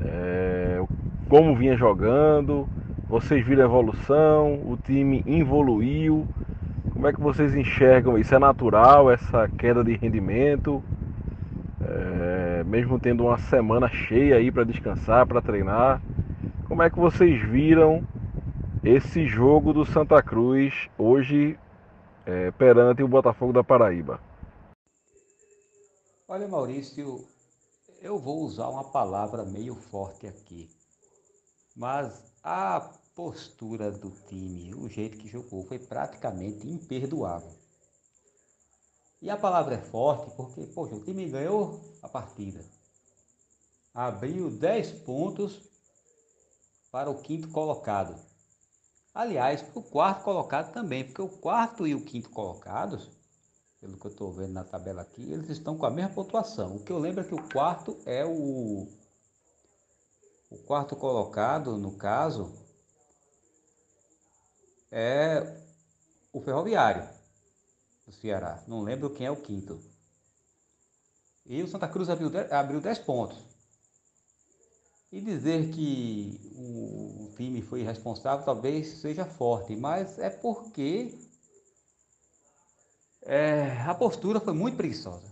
é, 0.01 0.81
como 1.27 1.53
vinha 1.53 1.75
jogando, 1.75 2.69
vocês 3.09 3.45
viram 3.45 3.63
a 3.63 3.65
evolução, 3.65 4.53
o 4.65 4.79
time 4.81 5.21
evoluiu. 5.27 6.25
Como 6.93 7.05
é 7.05 7.11
que 7.11 7.19
vocês 7.19 7.53
enxergam 7.53 8.17
isso? 8.17 8.33
É 8.33 8.39
natural 8.39 9.11
essa 9.11 9.49
queda 9.49 9.83
de 9.83 9.97
rendimento? 9.97 10.81
É, 11.81 12.63
mesmo 12.65 12.97
tendo 12.97 13.25
uma 13.25 13.37
semana 13.37 13.89
cheia 13.89 14.37
aí 14.37 14.49
para 14.49 14.63
descansar, 14.63 15.27
para 15.27 15.41
treinar. 15.41 16.01
Como 16.63 16.81
é 16.81 16.89
que 16.89 16.97
vocês 16.97 17.41
viram 17.41 18.03
esse 18.85 19.27
jogo 19.27 19.73
do 19.73 19.83
Santa 19.83 20.23
Cruz 20.23 20.89
hoje 20.97 21.59
é, 22.25 22.51
perante 22.51 23.03
o 23.03 23.07
Botafogo 23.09 23.51
da 23.51 23.65
Paraíba? 23.65 24.28
Olha, 26.31 26.47
Maurício, 26.47 27.27
eu 27.99 28.19
vou 28.19 28.43
usar 28.43 28.69
uma 28.69 28.83
palavra 28.83 29.43
meio 29.43 29.73
forte 29.73 30.27
aqui, 30.27 30.69
mas 31.75 32.23
a 32.43 32.79
postura 33.15 33.91
do 33.91 34.11
time, 34.27 34.75
o 34.75 34.87
jeito 34.87 35.17
que 35.17 35.27
jogou, 35.27 35.65
foi 35.65 35.79
praticamente 35.79 36.69
imperdoável. 36.69 37.57
E 39.19 39.27
a 39.27 39.35
palavra 39.35 39.73
é 39.73 39.81
forte 39.81 40.29
porque, 40.35 40.67
poxa, 40.67 40.93
o 40.93 41.03
time 41.03 41.27
ganhou 41.27 41.81
a 41.99 42.07
partida. 42.07 42.63
Abriu 43.91 44.51
10 44.51 44.91
pontos 45.01 45.59
para 46.91 47.09
o 47.09 47.23
quinto 47.23 47.49
colocado. 47.49 48.15
Aliás, 49.15 49.63
para 49.63 49.79
o 49.79 49.83
quarto 49.83 50.23
colocado 50.23 50.71
também, 50.73 51.03
porque 51.03 51.23
o 51.23 51.39
quarto 51.39 51.87
e 51.87 51.95
o 51.95 52.05
quinto 52.05 52.29
colocados, 52.29 53.18
pelo 53.79 53.97
que 53.97 54.05
eu 54.05 54.11
estou 54.11 54.31
vendo 54.31 54.53
na 54.53 54.63
tabela 54.63 55.01
aqui, 55.01 55.21
eles 55.31 55.49
estão 55.49 55.77
com 55.77 55.85
a 55.85 55.91
mesma 55.91 56.13
pontuação. 56.13 56.75
O 56.75 56.83
que 56.83 56.91
eu 56.91 56.99
lembro 56.99 57.21
é 57.21 57.23
que 57.23 57.33
o 57.33 57.49
quarto 57.49 57.97
é 58.05 58.25
o. 58.25 58.87
O 60.49 60.57
quarto 60.65 60.95
colocado, 60.95 61.77
no 61.77 61.95
caso, 61.95 62.51
é 64.91 65.61
o 66.33 66.41
Ferroviário 66.41 67.07
do 68.05 68.11
Ceará. 68.11 68.63
Não 68.67 68.81
lembro 68.81 69.11
quem 69.11 69.27
é 69.27 69.31
o 69.31 69.41
quinto. 69.41 69.79
E 71.45 71.61
o 71.61 71.67
Santa 71.67 71.87
Cruz 71.87 72.09
abriu 72.09 72.29
10, 72.29 72.51
abriu 72.51 72.81
10 72.81 72.99
pontos. 72.99 73.37
E 75.11 75.21
dizer 75.21 75.71
que 75.71 76.39
o 76.55 77.33
time 77.35 77.61
foi 77.61 77.83
responsável 77.83 78.45
talvez 78.45 78.99
seja 78.99 79.25
forte, 79.25 79.75
mas 79.75 80.19
é 80.19 80.29
porque 80.29 81.28
é, 83.29 83.83
a 83.85 83.93
postura 83.93 84.39
foi 84.39 84.53
muito 84.55 84.75
preguiçosa. 84.75 85.27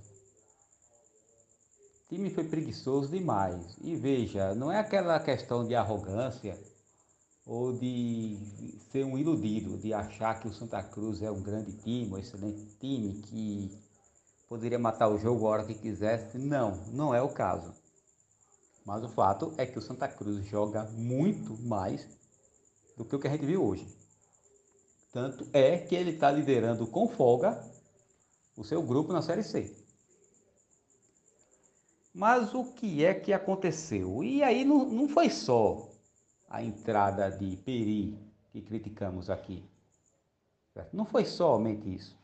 O 2.06 2.10
time 2.10 2.30
foi 2.30 2.44
preguiçoso 2.44 3.10
demais. 3.10 3.76
E 3.82 3.96
veja, 3.96 4.54
não 4.54 4.72
é 4.72 4.80
aquela 4.80 5.20
questão 5.20 5.68
de 5.68 5.74
arrogância 5.74 6.56
ou 7.44 7.74
de 7.74 8.38
ser 8.92 9.04
um 9.04 9.18
iludido, 9.18 9.80
de 9.80 9.96
achar 9.96 10.40
que 10.40 10.48
o 10.48 10.54
Santa 10.54 10.84
Cruz 10.84 11.24
é 11.24 11.32
um 11.32 11.42
grande 11.42 11.72
time, 11.78 12.14
um 12.14 12.20
excelente 12.20 12.68
time, 12.80 13.16
que 13.24 13.76
poderia 14.48 14.78
matar 14.78 15.10
o 15.10 15.18
jogo 15.18 15.48
a 15.48 15.50
hora 15.50 15.66
que 15.66 15.74
quisesse. 15.74 16.38
Não, 16.38 16.78
não 16.94 17.16
é 17.16 17.22
o 17.22 17.30
caso. 17.30 17.74
Mas 18.86 19.04
o 19.04 19.10
fato 19.10 19.56
é 19.58 19.66
que 19.66 19.80
o 19.80 19.82
Santa 19.82 20.08
Cruz 20.08 20.46
joga 20.46 20.84
muito 20.92 21.58
mais 21.64 22.08
do 22.96 23.04
que 23.04 23.16
o 23.16 23.20
que 23.20 23.28
a 23.28 23.32
gente 23.32 23.46
viu 23.46 23.66
hoje. 23.66 23.88
Tanto 25.12 25.48
é 25.52 25.80
que 25.80 25.96
ele 25.96 26.12
está 26.12 26.30
liderando 26.30 26.86
com 26.86 27.08
folga 27.08 27.76
o 28.58 28.64
seu 28.64 28.82
grupo 28.82 29.14
na 29.14 29.22
Série 29.22 29.44
C. 29.44 29.74
Mas 32.14 32.54
o 32.54 32.74
que 32.74 33.06
é 33.06 33.14
que 33.14 33.32
aconteceu? 33.32 34.24
E 34.24 34.44
aí 34.44 34.66
não, 34.66 34.86
não 34.86 35.08
foi 35.08 35.30
só 35.30 35.88
a 36.50 36.64
entrada 36.64 37.30
de 37.30 37.56
Peri 37.58 38.18
que 38.52 38.62
criticamos 38.62 39.30
aqui. 39.30 39.64
Não 40.92 41.06
foi 41.06 41.26
somente 41.26 41.94
isso. 41.94 42.18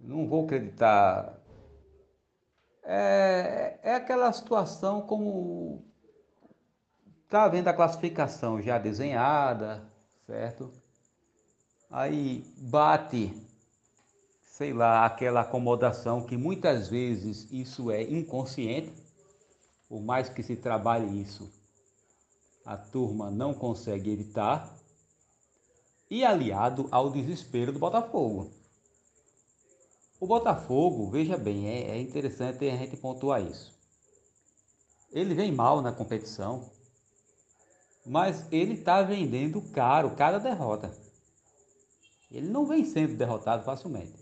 Não 0.00 0.26
vou 0.26 0.44
acreditar 0.44 1.38
é, 2.90 3.78
é 3.82 3.94
aquela 3.96 4.32
situação 4.32 5.02
como 5.02 5.84
está 7.24 7.46
vendo 7.46 7.68
a 7.68 7.74
classificação 7.74 8.62
já 8.62 8.78
desenhada, 8.78 9.86
certo? 10.26 10.72
Aí 11.90 12.42
bate, 12.56 13.34
sei 14.58 14.72
lá, 14.72 15.06
aquela 15.06 15.42
acomodação 15.42 16.26
que 16.26 16.36
muitas 16.36 16.88
vezes 16.88 17.46
isso 17.52 17.92
é 17.92 18.02
inconsciente, 18.02 18.92
por 19.88 20.02
mais 20.02 20.28
que 20.28 20.42
se 20.42 20.56
trabalhe 20.56 21.22
isso 21.22 21.48
a 22.64 22.76
turma 22.76 23.30
não 23.30 23.54
consegue 23.54 24.10
evitar, 24.10 24.76
e 26.10 26.24
aliado 26.24 26.88
ao 26.90 27.08
desespero 27.10 27.72
do 27.72 27.78
Botafogo. 27.78 28.50
O 30.20 30.26
Botafogo, 30.26 31.08
veja 31.08 31.38
bem, 31.38 31.68
é, 31.68 31.92
é 31.92 32.00
interessante 32.00 32.68
a 32.68 32.76
gente 32.76 32.96
pontuar 32.96 33.40
isso. 33.40 33.72
Ele 35.12 35.34
vem 35.34 35.52
mal 35.52 35.80
na 35.80 35.92
competição, 35.92 36.68
mas 38.04 38.44
ele 38.52 38.74
está 38.74 39.02
vendendo 39.02 39.62
caro 39.70 40.16
cada 40.16 40.38
derrota. 40.38 40.92
Ele 42.30 42.48
não 42.48 42.66
vem 42.66 42.84
sendo 42.84 43.16
derrotado 43.16 43.62
facilmente. 43.62 44.17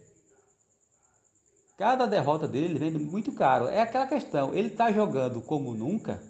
Cada 1.77 2.07
derrota 2.07 2.49
dele 2.49 2.79
vem 2.79 2.91
muito 2.93 3.33
caro. 3.33 3.69
É 3.69 3.81
aquela 3.81 4.07
questão, 4.07 4.55
ele 4.55 4.69
está 4.69 4.91
jogando 4.91 5.43
como 5.43 5.75
nunca 5.75 6.23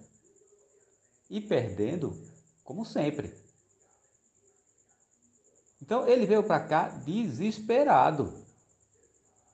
e 1.31 1.41
perdendo 1.41 2.13
como 2.65 2.85
sempre. 2.85 3.33
Então 5.81 6.09
ele 6.09 6.27
veio 6.27 6.43
para 6.43 6.67
cá 6.67 6.89
desesperado 6.89 8.45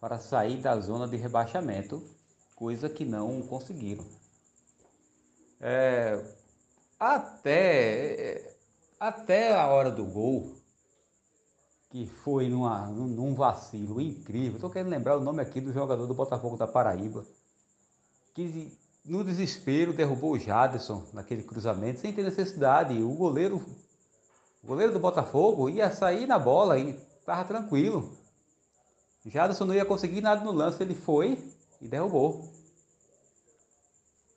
para 0.01 0.19
sair 0.19 0.57
da 0.61 0.81
zona 0.81 1.07
de 1.07 1.17
rebaixamento, 1.17 2.03
coisa 2.57 2.89
que 2.89 3.05
não 3.05 3.43
conseguiram. 3.43 4.05
É, 5.61 6.25
até, 6.99 8.57
até 8.99 9.55
a 9.55 9.67
hora 9.69 9.91
do 9.91 10.05
gol, 10.05 10.62
que 11.93 12.07
foi 12.07 12.49
numa, 12.49 12.87
num 12.87 13.35
vacilo 13.35 14.01
incrível. 14.01 14.55
Estou 14.55 14.71
querendo 14.71 14.89
lembrar 14.89 15.19
o 15.19 15.21
nome 15.21 15.43
aqui 15.43 15.61
do 15.61 15.75
jogador 15.75 16.07
do 16.07 16.15
Botafogo 16.15 16.57
da 16.57 16.67
Paraíba, 16.67 17.23
que 18.33 18.73
no 19.05 19.23
desespero 19.23 19.93
derrubou 19.93 20.33
o 20.33 20.39
Jadson 20.39 21.05
naquele 21.13 21.43
cruzamento, 21.43 22.01
sem 22.01 22.11
ter 22.11 22.23
necessidade. 22.23 22.95
O 23.03 23.13
goleiro, 23.13 23.63
o 24.63 24.67
goleiro 24.67 24.95
do 24.95 24.99
Botafogo 24.99 25.69
ia 25.69 25.93
sair 25.93 26.27
na 26.27 26.39
bola 26.39 26.79
e 26.79 26.99
estava 27.21 27.45
tranquilo. 27.45 28.17
Jadson 29.27 29.67
não 29.67 29.75
ia 29.75 29.85
conseguir 29.85 30.23
nada 30.23 30.43
no 30.43 30.51
lance, 30.51 30.83
ele 30.83 30.95
foi 30.95 31.39
e 31.79 31.87
derrubou. 31.87 32.51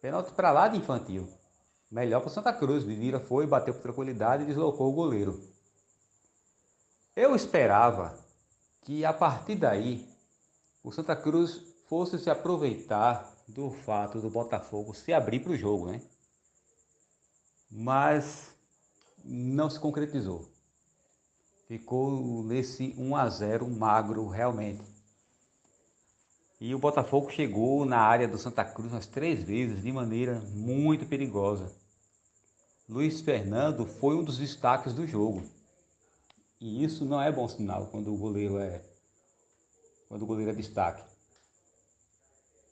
Pênalti 0.02 0.32
para 0.32 0.52
lá 0.52 0.68
de 0.68 0.78
infantil. 0.78 1.26
Melhor 1.90 2.20
para 2.20 2.30
Santa 2.30 2.52
Cruz. 2.52 2.84
Vivira 2.84 3.22
foi, 3.22 3.48
bateu 3.48 3.74
com 3.74 3.80
tranquilidade 3.80 4.44
e 4.44 4.46
deslocou 4.46 4.90
o 4.90 4.94
goleiro. 4.94 5.55
Eu 7.16 7.34
esperava 7.34 8.14
que 8.82 9.06
a 9.06 9.14
partir 9.14 9.56
daí 9.56 10.06
o 10.84 10.92
Santa 10.92 11.16
Cruz 11.16 11.62
fosse 11.88 12.20
se 12.20 12.30
aproveitar 12.30 13.34
do 13.48 13.72
fato 13.72 14.20
do 14.20 14.30
Botafogo 14.30 14.94
se 14.94 15.14
abrir 15.14 15.40
para 15.40 15.54
o 15.54 15.58
jogo, 15.58 15.88
né? 15.88 16.02
Mas 17.72 18.54
não 19.24 19.70
se 19.70 19.80
concretizou. 19.80 20.52
Ficou 21.70 22.44
nesse 22.44 22.94
1 22.98 23.16
a 23.16 23.30
0 23.30 23.70
magro 23.70 24.28
realmente. 24.28 24.84
E 26.60 26.76
o 26.76 26.80
Botafogo 26.80 27.32
chegou 27.32 27.86
na 27.86 28.00
área 28.00 28.28
do 28.28 28.38
Santa 28.38 28.66
Cruz 28.66 28.92
umas 28.92 29.08
três 29.08 29.42
vezes 29.42 29.82
de 29.82 29.92
maneira 29.92 30.42
muito 30.54 31.06
perigosa. 31.06 31.72
Luiz 32.90 33.22
Fernando 33.22 33.86
foi 33.86 34.16
um 34.18 34.24
dos 34.24 34.38
destaques 34.38 34.94
do 34.94 35.08
jogo. 35.08 35.55
E 36.60 36.84
isso 36.84 37.06
não 37.06 37.22
é 37.22 37.32
bom 37.32 37.48
sinal 37.48 37.88
quando 37.88 38.14
o 38.14 38.18
goleiro 38.18 38.58
é 38.58 38.82
quando 40.08 40.22
o 40.22 40.26
goleiro 40.26 40.52
é 40.52 40.54
destaque. 40.56 41.04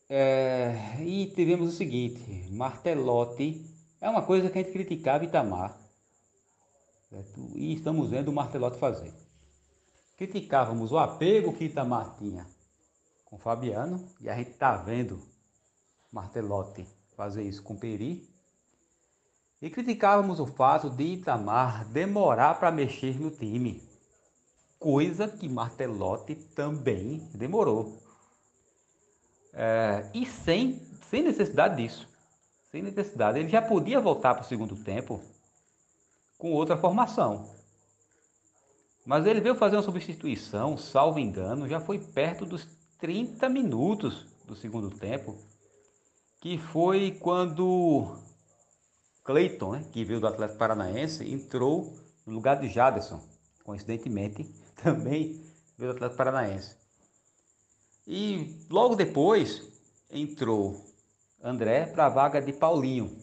É, 0.10 1.02
e 1.02 1.28
tivemos 1.28 1.74
o 1.74 1.76
seguinte, 1.76 2.48
Martelotti 2.52 3.66
é 4.00 4.10
uma 4.10 4.22
coisa 4.22 4.50
que 4.50 4.60
a 4.60 4.62
gente 4.62 4.74
criticava 4.74 5.24
Itamar. 5.24 5.78
Certo? 7.10 7.52
E 7.56 7.74
estamos 7.74 8.10
vendo 8.10 8.30
o 8.30 8.34
Martelotti 8.34 8.78
fazer. 8.78 9.14
Criticávamos 10.18 10.92
o 10.92 10.98
apego 10.98 11.54
que 11.54 11.66
Itamar 11.66 12.16
tinha 12.18 12.46
com 13.26 13.38
Fabiano 13.38 14.08
e 14.22 14.30
a 14.30 14.36
gente 14.36 14.52
está 14.52 14.76
vendo 14.78 15.20
Martelotti 16.12 16.86
fazer 17.16 17.44
isso 17.44 17.64
com 17.64 17.76
Peri. 17.76 18.30
E 19.64 19.70
criticávamos 19.70 20.42
o 20.42 20.46
fato 20.46 20.90
de 20.90 21.06
Itamar 21.06 21.86
demorar 21.86 22.60
para 22.60 22.70
mexer 22.70 23.18
no 23.18 23.32
time, 23.32 23.82
coisa 24.78 25.26
que 25.26 25.48
Martelotti 25.48 26.36
também 26.36 27.30
demorou. 27.34 27.98
É, 29.54 30.06
e 30.14 30.26
sem, 30.26 30.86
sem 31.10 31.24
necessidade 31.24 31.82
disso. 31.82 32.10
Sem 32.72 32.84
necessidade. 32.84 33.40
Ele 33.40 33.48
já 33.48 33.62
podia 33.62 34.02
voltar 34.02 34.34
para 34.34 34.44
o 34.44 34.48
segundo 34.48 34.76
tempo 34.76 35.24
com 36.38 36.52
outra 36.52 36.76
formação. 36.76 37.56
Mas 39.06 39.26
ele 39.26 39.40
veio 39.40 39.56
fazer 39.56 39.78
uma 39.78 39.84
substituição, 39.84 40.78
salvo 40.78 41.20
engano, 41.20 41.70
já 41.70 41.80
foi 41.80 42.00
perto 42.00 42.46
dos 42.46 42.68
30 43.00 43.48
minutos 43.48 44.28
do 44.44 44.58
segundo 44.58 44.90
tempo, 44.90 45.38
que 46.42 46.58
foi 46.58 47.12
quando 47.12 48.33
Cleiton, 49.24 49.72
né, 49.72 49.86
que 49.92 50.04
veio 50.04 50.20
do 50.20 50.28
Atlético 50.28 50.60
Paranaense, 50.60 51.32
entrou 51.32 51.94
no 52.26 52.34
lugar 52.34 52.60
de 52.60 52.68
Jaderson, 52.68 53.22
coincidentemente, 53.64 54.44
também 54.84 55.42
veio 55.78 55.92
do 55.92 55.96
Atlético 55.96 56.18
Paranaense. 56.18 56.76
E 58.06 58.66
logo 58.70 58.96
depois 58.96 59.62
entrou 60.12 60.84
André 61.42 61.86
para 61.86 62.06
a 62.06 62.10
vaga 62.10 62.42
de 62.42 62.54
Paulinho. 62.54 63.18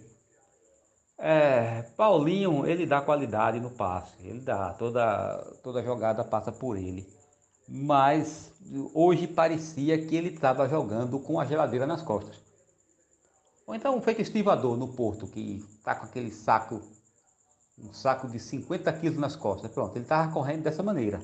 É, 1.18 1.82
Paulinho, 1.96 2.66
ele 2.66 2.86
dá 2.86 3.00
qualidade 3.02 3.60
no 3.60 3.70
passe, 3.70 4.16
ele 4.20 4.40
dá, 4.40 4.72
toda, 4.74 5.36
toda 5.62 5.82
jogada 5.82 6.24
passa 6.24 6.50
por 6.50 6.76
ele. 6.76 7.06
Mas 7.68 8.52
hoje 8.94 9.26
parecia 9.26 10.04
que 10.06 10.16
ele 10.16 10.30
estava 10.30 10.66
jogando 10.68 11.20
com 11.20 11.38
a 11.38 11.44
geladeira 11.44 11.86
nas 11.86 12.02
costas. 12.02 12.49
Ou 13.70 13.76
então 13.76 14.02
feito 14.02 14.20
estivador 14.20 14.76
no 14.76 14.88
Porto, 14.88 15.28
que 15.28 15.64
está 15.78 15.94
com 15.94 16.04
aquele 16.04 16.32
saco, 16.32 16.82
um 17.78 17.92
saco 17.92 18.26
de 18.26 18.40
50 18.40 18.92
quilos 18.94 19.16
nas 19.16 19.36
costas. 19.36 19.70
Pronto, 19.70 19.94
ele 19.94 20.04
estava 20.04 20.32
correndo 20.32 20.64
dessa 20.64 20.82
maneira. 20.82 21.22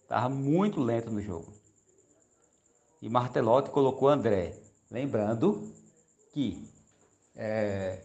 Estava 0.00 0.28
muito 0.28 0.80
lento 0.80 1.10
no 1.10 1.20
jogo 1.20 1.52
e 3.02 3.08
Martelotti 3.08 3.70
colocou 3.70 4.08
André. 4.08 4.56
Lembrando 4.88 5.74
que 6.32 6.64
é, 7.34 8.04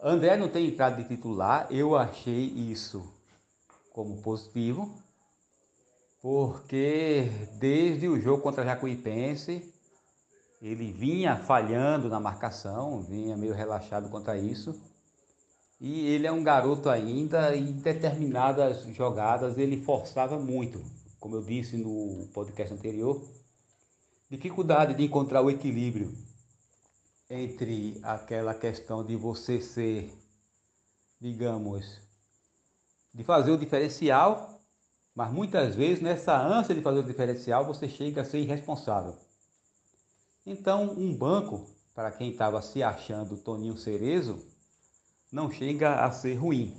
André 0.00 0.36
não 0.36 0.48
tem 0.48 0.68
entrado 0.68 1.02
de 1.02 1.08
titular, 1.08 1.66
eu 1.72 1.96
achei 1.96 2.44
isso 2.44 3.12
como 3.90 4.22
positivo, 4.22 4.96
porque 6.20 7.28
desde 7.58 8.06
o 8.06 8.20
jogo 8.20 8.44
contra 8.44 8.64
Jacuipense 8.64 9.71
ele 10.62 10.92
vinha 10.92 11.36
falhando 11.36 12.08
na 12.08 12.20
marcação, 12.20 13.02
vinha 13.02 13.36
meio 13.36 13.52
relaxado 13.52 14.08
quanto 14.08 14.30
a 14.30 14.38
isso. 14.38 14.80
E 15.80 16.06
ele 16.06 16.24
é 16.24 16.30
um 16.30 16.44
garoto 16.44 16.88
ainda, 16.88 17.56
em 17.56 17.72
determinadas 17.72 18.84
jogadas 18.94 19.58
ele 19.58 19.82
forçava 19.82 20.38
muito. 20.38 20.80
Como 21.18 21.34
eu 21.34 21.42
disse 21.42 21.76
no 21.76 22.28
podcast 22.32 22.72
anterior, 22.72 23.20
dificuldade 24.30 24.94
de 24.94 25.02
encontrar 25.02 25.42
o 25.42 25.50
equilíbrio 25.50 26.14
entre 27.28 27.98
aquela 28.04 28.54
questão 28.54 29.04
de 29.04 29.16
você 29.16 29.60
ser, 29.60 30.12
digamos, 31.20 32.00
de 33.12 33.24
fazer 33.24 33.50
o 33.50 33.58
diferencial, 33.58 34.62
mas 35.12 35.32
muitas 35.32 35.74
vezes 35.74 36.00
nessa 36.00 36.40
ânsia 36.40 36.74
de 36.74 36.80
fazer 36.80 37.00
o 37.00 37.04
diferencial 37.04 37.64
você 37.64 37.88
chega 37.88 38.22
a 38.22 38.24
ser 38.24 38.38
irresponsável. 38.38 39.16
Então, 40.44 40.90
um 40.92 41.14
banco, 41.14 41.70
para 41.94 42.10
quem 42.10 42.30
estava 42.30 42.60
se 42.60 42.82
achando 42.82 43.36
Toninho 43.36 43.78
Cerezo, 43.78 44.44
não 45.30 45.50
chega 45.50 46.04
a 46.04 46.10
ser 46.10 46.34
ruim. 46.34 46.76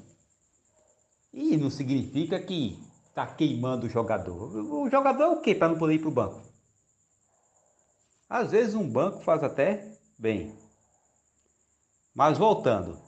E 1.32 1.56
não 1.56 1.70
significa 1.70 2.40
que 2.40 2.78
está 3.08 3.26
queimando 3.26 3.88
o 3.88 3.90
jogador. 3.90 4.54
O 4.54 4.90
jogador 4.90 5.24
é 5.24 5.28
o 5.28 5.42
que 5.42 5.56
para 5.56 5.70
não 5.70 5.78
poder 5.78 5.96
ir 5.96 6.00
para 6.00 6.10
o 6.10 6.14
banco? 6.14 6.42
Às 8.30 8.52
vezes 8.52 8.76
um 8.76 8.90
banco 8.90 9.24
faz 9.24 9.44
até 9.44 9.98
bem. 10.18 10.58
Mas 12.14 12.38
voltando. 12.38 13.02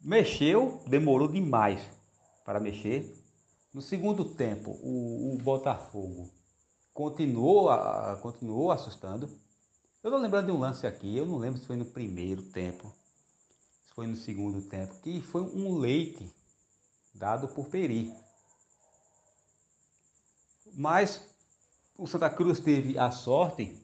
Mexeu, 0.00 0.82
demorou 0.86 1.28
demais 1.28 1.80
para 2.44 2.58
mexer. 2.58 3.16
No 3.72 3.80
segundo 3.80 4.24
tempo, 4.24 4.72
o, 4.82 5.34
o 5.34 5.38
Botafogo 5.38 6.30
continuou, 6.92 7.70
a, 7.70 8.18
continuou 8.22 8.70
assustando. 8.70 9.26
Eu 10.02 10.08
estou 10.08 10.18
lembrando 10.20 10.46
de 10.46 10.52
um 10.52 10.58
lance 10.58 10.86
aqui, 10.86 11.16
eu 11.16 11.26
não 11.26 11.38
lembro 11.38 11.60
se 11.60 11.66
foi 11.66 11.76
no 11.76 11.84
primeiro 11.84 12.42
tempo, 12.42 12.92
se 13.84 13.94
foi 13.94 14.06
no 14.06 14.16
segundo 14.16 14.62
tempo, 14.62 14.94
que 15.00 15.20
foi 15.20 15.42
um 15.42 15.78
leite 15.78 16.28
dado 17.14 17.48
por 17.48 17.68
Peri. 17.68 18.12
Mas 20.74 21.28
o 21.96 22.06
Santa 22.06 22.30
Cruz 22.30 22.58
teve 22.60 22.98
a 22.98 23.10
sorte 23.10 23.80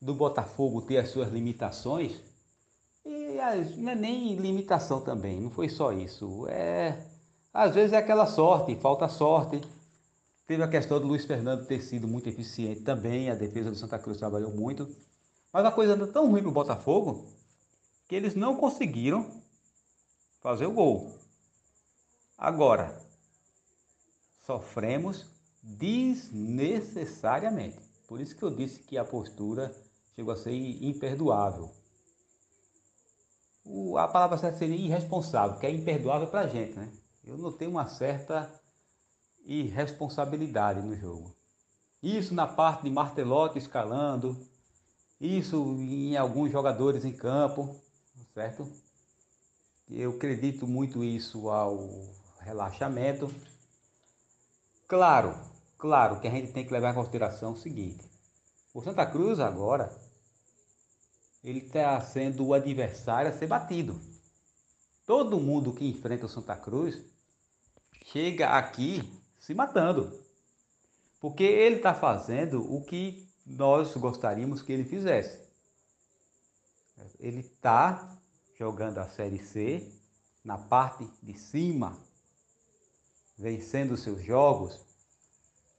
do 0.00 0.14
Botafogo 0.14 0.82
ter 0.82 0.98
as 0.98 1.10
suas 1.10 1.28
limitações 1.30 2.20
e 3.04 3.30
Aliás, 3.40 3.74
não 3.74 3.92
é 3.92 3.94
nem 3.94 4.34
limitação 4.34 5.00
também, 5.00 5.40
não 5.40 5.50
foi 5.50 5.70
só 5.70 5.92
isso. 5.92 6.46
É, 6.48 7.06
às 7.54 7.74
vezes 7.74 7.94
é 7.94 7.96
aquela 7.96 8.26
sorte, 8.26 8.76
falta 8.76 9.08
sorte. 9.08 9.62
Teve 10.50 10.64
a 10.64 10.68
questão 10.68 10.98
do 10.98 11.06
Luiz 11.06 11.24
Fernando 11.24 11.64
ter 11.64 11.80
sido 11.80 12.08
muito 12.08 12.28
eficiente 12.28 12.80
também, 12.80 13.30
a 13.30 13.36
defesa 13.36 13.70
do 13.70 13.76
Santa 13.76 14.00
Cruz 14.00 14.18
trabalhou 14.18 14.50
muito. 14.50 14.92
Mas 15.52 15.64
a 15.64 15.70
coisa 15.70 15.92
anda 15.92 16.08
tão 16.08 16.28
ruim 16.28 16.40
para 16.40 16.50
o 16.50 16.52
Botafogo 16.52 17.28
que 18.08 18.16
eles 18.16 18.34
não 18.34 18.56
conseguiram 18.56 19.44
fazer 20.40 20.66
o 20.66 20.72
gol. 20.72 21.16
Agora, 22.36 23.00
sofremos 24.44 25.24
desnecessariamente. 25.62 27.78
Por 28.08 28.20
isso 28.20 28.34
que 28.34 28.42
eu 28.42 28.50
disse 28.50 28.82
que 28.82 28.98
a 28.98 29.04
postura 29.04 29.72
chegou 30.16 30.34
a 30.34 30.36
ser 30.36 30.50
imperdoável. 30.50 31.70
O, 33.64 33.96
a 33.96 34.08
palavra 34.08 34.36
certa 34.36 34.58
seria 34.58 34.74
irresponsável, 34.74 35.60
que 35.60 35.66
é 35.66 35.70
imperdoável 35.70 36.26
para 36.26 36.40
a 36.40 36.48
gente, 36.48 36.76
né? 36.76 36.90
Eu 37.22 37.38
notei 37.38 37.68
uma 37.68 37.88
certa 37.88 38.59
irresponsabilidade 39.44 40.80
no 40.80 40.96
jogo. 40.96 41.34
Isso 42.02 42.34
na 42.34 42.46
parte 42.46 42.84
de 42.84 42.90
Martelotti 42.90 43.58
escalando, 43.58 44.36
isso 45.20 45.76
em 45.78 46.16
alguns 46.16 46.50
jogadores 46.50 47.04
em 47.04 47.12
campo, 47.12 47.78
certo? 48.32 48.70
Eu 49.88 50.12
acredito 50.12 50.66
muito 50.66 51.04
isso 51.04 51.50
ao 51.50 51.90
relaxamento. 52.40 53.32
Claro, 54.88 55.38
claro 55.76 56.20
que 56.20 56.28
a 56.28 56.30
gente 56.30 56.52
tem 56.52 56.64
que 56.64 56.72
levar 56.72 56.92
em 56.92 56.94
consideração 56.94 57.52
o 57.52 57.58
seguinte: 57.58 58.08
o 58.72 58.80
Santa 58.80 59.04
Cruz 59.04 59.40
agora 59.40 59.94
ele 61.42 61.60
está 61.60 62.00
sendo 62.00 62.46
o 62.46 62.54
adversário 62.54 63.30
a 63.30 63.34
ser 63.34 63.46
batido. 63.46 64.00
Todo 65.04 65.40
mundo 65.40 65.72
que 65.72 65.88
enfrenta 65.88 66.26
o 66.26 66.28
Santa 66.28 66.56
Cruz 66.56 67.02
chega 68.04 68.50
aqui 68.50 69.19
se 69.40 69.54
matando, 69.54 70.22
porque 71.18 71.42
ele 71.42 71.76
está 71.76 71.94
fazendo 71.94 72.62
o 72.72 72.84
que 72.84 73.26
nós 73.44 73.96
gostaríamos 73.96 74.62
que 74.62 74.70
ele 74.70 74.84
fizesse. 74.84 75.40
Ele 77.18 77.40
está 77.40 78.16
jogando 78.58 78.98
a 78.98 79.08
Série 79.08 79.42
C 79.42 79.90
na 80.44 80.58
parte 80.58 81.08
de 81.22 81.36
cima, 81.38 81.98
vencendo 83.36 83.96
seus 83.96 84.22
jogos, 84.22 84.78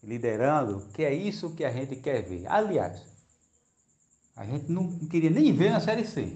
liderando, 0.04 0.88
que 0.92 1.04
é 1.04 1.14
isso 1.14 1.56
que 1.56 1.64
a 1.64 1.72
gente 1.72 1.96
quer 1.96 2.24
ver. 2.24 2.48
Aliás, 2.48 3.06
a 4.36 4.44
gente 4.44 4.72
não 4.72 4.98
queria 5.08 5.30
nem 5.30 5.54
ver 5.54 5.70
na 5.70 5.80
Série 5.80 6.06
C, 6.06 6.36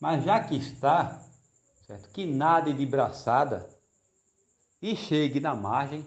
mas 0.00 0.24
já 0.24 0.42
que 0.42 0.56
está, 0.56 1.24
certo? 1.86 2.08
que 2.10 2.26
nade 2.26 2.72
de 2.72 2.84
braçada 2.84 3.68
e 4.80 4.96
chegue 4.96 5.38
na 5.38 5.54
margem 5.54 6.04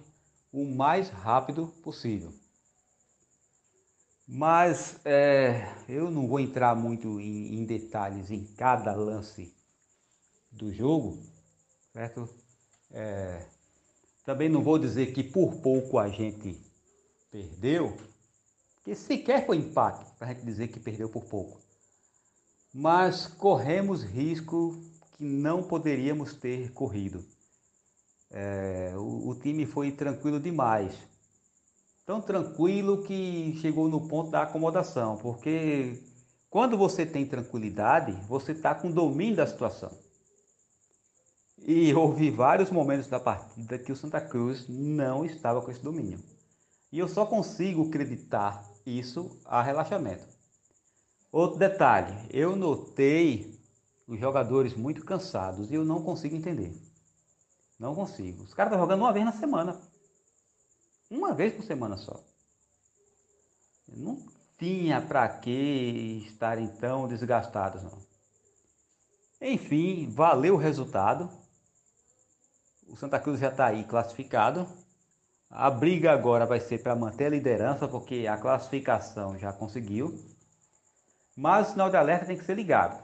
o 0.56 0.65
mais 0.65 1.10
rápido 1.10 1.68
possível. 1.84 2.34
Mas 4.26 5.00
é, 5.06 5.68
eu 5.88 6.10
não 6.10 6.28
vou 6.28 6.39
entrar 6.39 6.74
muito 6.76 7.20
em, 7.20 7.56
em, 7.56 7.65
detalhes 7.65 8.32
em 8.32 8.46
cada 8.56 8.94
lance 8.96 9.54
do 10.50 10.72
jogo, 10.72 11.22
certo? 11.91 12.30
É, 12.89 13.46
também 14.24 14.48
não 14.48 14.63
vou 14.63 14.80
dizer 14.80 15.13
que 15.13 15.22
por 15.22 15.58
pouco 15.58 16.00
a 16.00 16.08
gente 16.08 16.58
perdeu, 17.30 17.98
que 18.82 18.96
sequer 18.96 19.46
foi 19.46 19.58
empate 19.58 20.10
para 20.18 20.30
a 20.30 20.34
gente 20.34 20.46
dizer 20.46 20.70
que 20.70 20.80
perdeu 20.80 21.10
por 21.10 21.26
pouco. 21.26 21.60
Mas 22.74 23.28
corremos 23.28 24.04
risco 24.04 24.82
que 25.18 25.24
não 25.26 25.62
poderíamos 25.62 26.34
ter 26.34 26.72
corrido. 26.72 27.35
É, 28.36 28.93
o, 28.95 29.30
o 29.30 29.36
time 29.36 29.65
foi 29.65 29.91
tranquilo 29.91 30.39
demais 30.39 30.93
tão 32.06 32.21
tranquilo 32.21 33.04
que 33.04 33.58
chegou 33.60 33.89
no 33.89 34.08
ponto 34.08 34.30
da 34.30 34.43
acomodação, 34.43 35.17
porque 35.17 36.00
quando 36.50 36.78
você 36.78 37.06
tem 37.06 37.26
tranquilidade, 37.26 38.12
você 38.28 38.52
está 38.52 38.76
com 38.76 38.91
domínio 38.91 39.38
da 39.38 39.48
situação. 39.48 39.91
E 41.58 41.93
houve 41.95 42.30
vários 42.30 42.69
momentos 42.69 43.08
da 43.08 43.19
partida 43.19 43.80
que 43.80 43.91
o 43.91 43.95
Santa 43.95 44.21
Cruz 44.21 44.67
não 44.69 45.26
estava 45.26 45.62
com 45.62 45.71
esse 45.71 45.82
domínio. 45.82 46.19
E 46.91 47.00
eu 47.00 47.08
só 47.08 47.26
consigo 47.26 47.88
acreditar 47.88 48.63
isso 48.86 49.41
a 49.43 49.62
relaxamento. 49.62 50.28
Outro 51.32 51.58
detalhe, 51.58 52.15
eu 52.30 52.56
notei 52.56 53.60
os 54.08 54.19
jogadores 54.19 54.76
muito 54.76 55.04
cansados 55.04 55.71
e 55.71 55.74
eu 55.74 55.84
não 55.84 56.04
consigo 56.04 56.36
entender. 56.36 56.85
Não 57.79 57.93
consigo. 57.93 58.43
Os 58.43 58.53
caras 58.53 58.71
estão 58.71 58.83
jogando 58.83 59.01
uma 59.01 59.13
vez 59.13 59.25
na 59.25 59.33
semana. 59.33 59.79
Uma 61.09 61.33
vez 61.33 61.53
por 61.53 61.63
semana 61.63 61.97
só. 61.97 62.23
Não 63.88 64.25
tinha 64.57 65.01
para 65.01 65.27
que 65.27 66.23
estarem 66.27 66.67
tão 66.67 67.07
desgastados, 67.07 67.83
não. 67.83 67.97
Enfim, 69.41 70.09
valeu 70.09 70.55
o 70.55 70.57
resultado. 70.57 71.29
O 72.88 72.95
Santa 72.95 73.19
Cruz 73.19 73.39
já 73.39 73.49
está 73.49 73.67
aí 73.67 73.83
classificado. 73.83 74.67
A 75.49 75.69
briga 75.69 76.11
agora 76.11 76.45
vai 76.45 76.59
ser 76.59 76.81
para 76.81 76.95
manter 76.95 77.25
a 77.25 77.29
liderança, 77.29 77.88
porque 77.88 78.25
a 78.27 78.38
classificação 78.38 79.38
já 79.38 79.53
conseguiu. 79.53 80.17
Mas 81.35 81.67
o 81.67 81.71
sinal 81.71 81.89
de 81.89 81.97
alerta 81.97 82.25
tem 82.25 82.38
que 82.38 82.45
ser 82.45 82.55
ligado. 82.55 83.03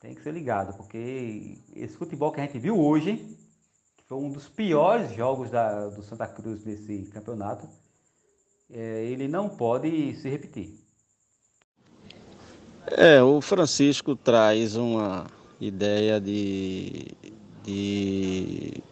Tem 0.00 0.14
que 0.14 0.22
ser 0.22 0.32
ligado, 0.32 0.74
porque 0.76 1.62
esse 1.74 1.94
futebol 1.96 2.32
que 2.32 2.40
a 2.40 2.44
gente 2.44 2.58
viu 2.58 2.78
hoje 2.80 3.38
foi 4.10 4.18
um 4.18 4.28
dos 4.28 4.48
piores 4.48 5.14
jogos 5.14 5.52
da, 5.52 5.86
do 5.86 6.02
Santa 6.02 6.26
Cruz 6.26 6.64
nesse 6.64 7.08
campeonato. 7.12 7.68
É, 8.68 9.04
ele 9.04 9.28
não 9.28 9.48
pode 9.48 10.16
se 10.16 10.28
repetir. 10.28 10.74
É, 12.88 13.22
o 13.22 13.40
Francisco 13.40 14.16
traz 14.16 14.74
uma 14.74 15.28
ideia 15.60 16.20
de, 16.20 17.06
de 17.62 18.82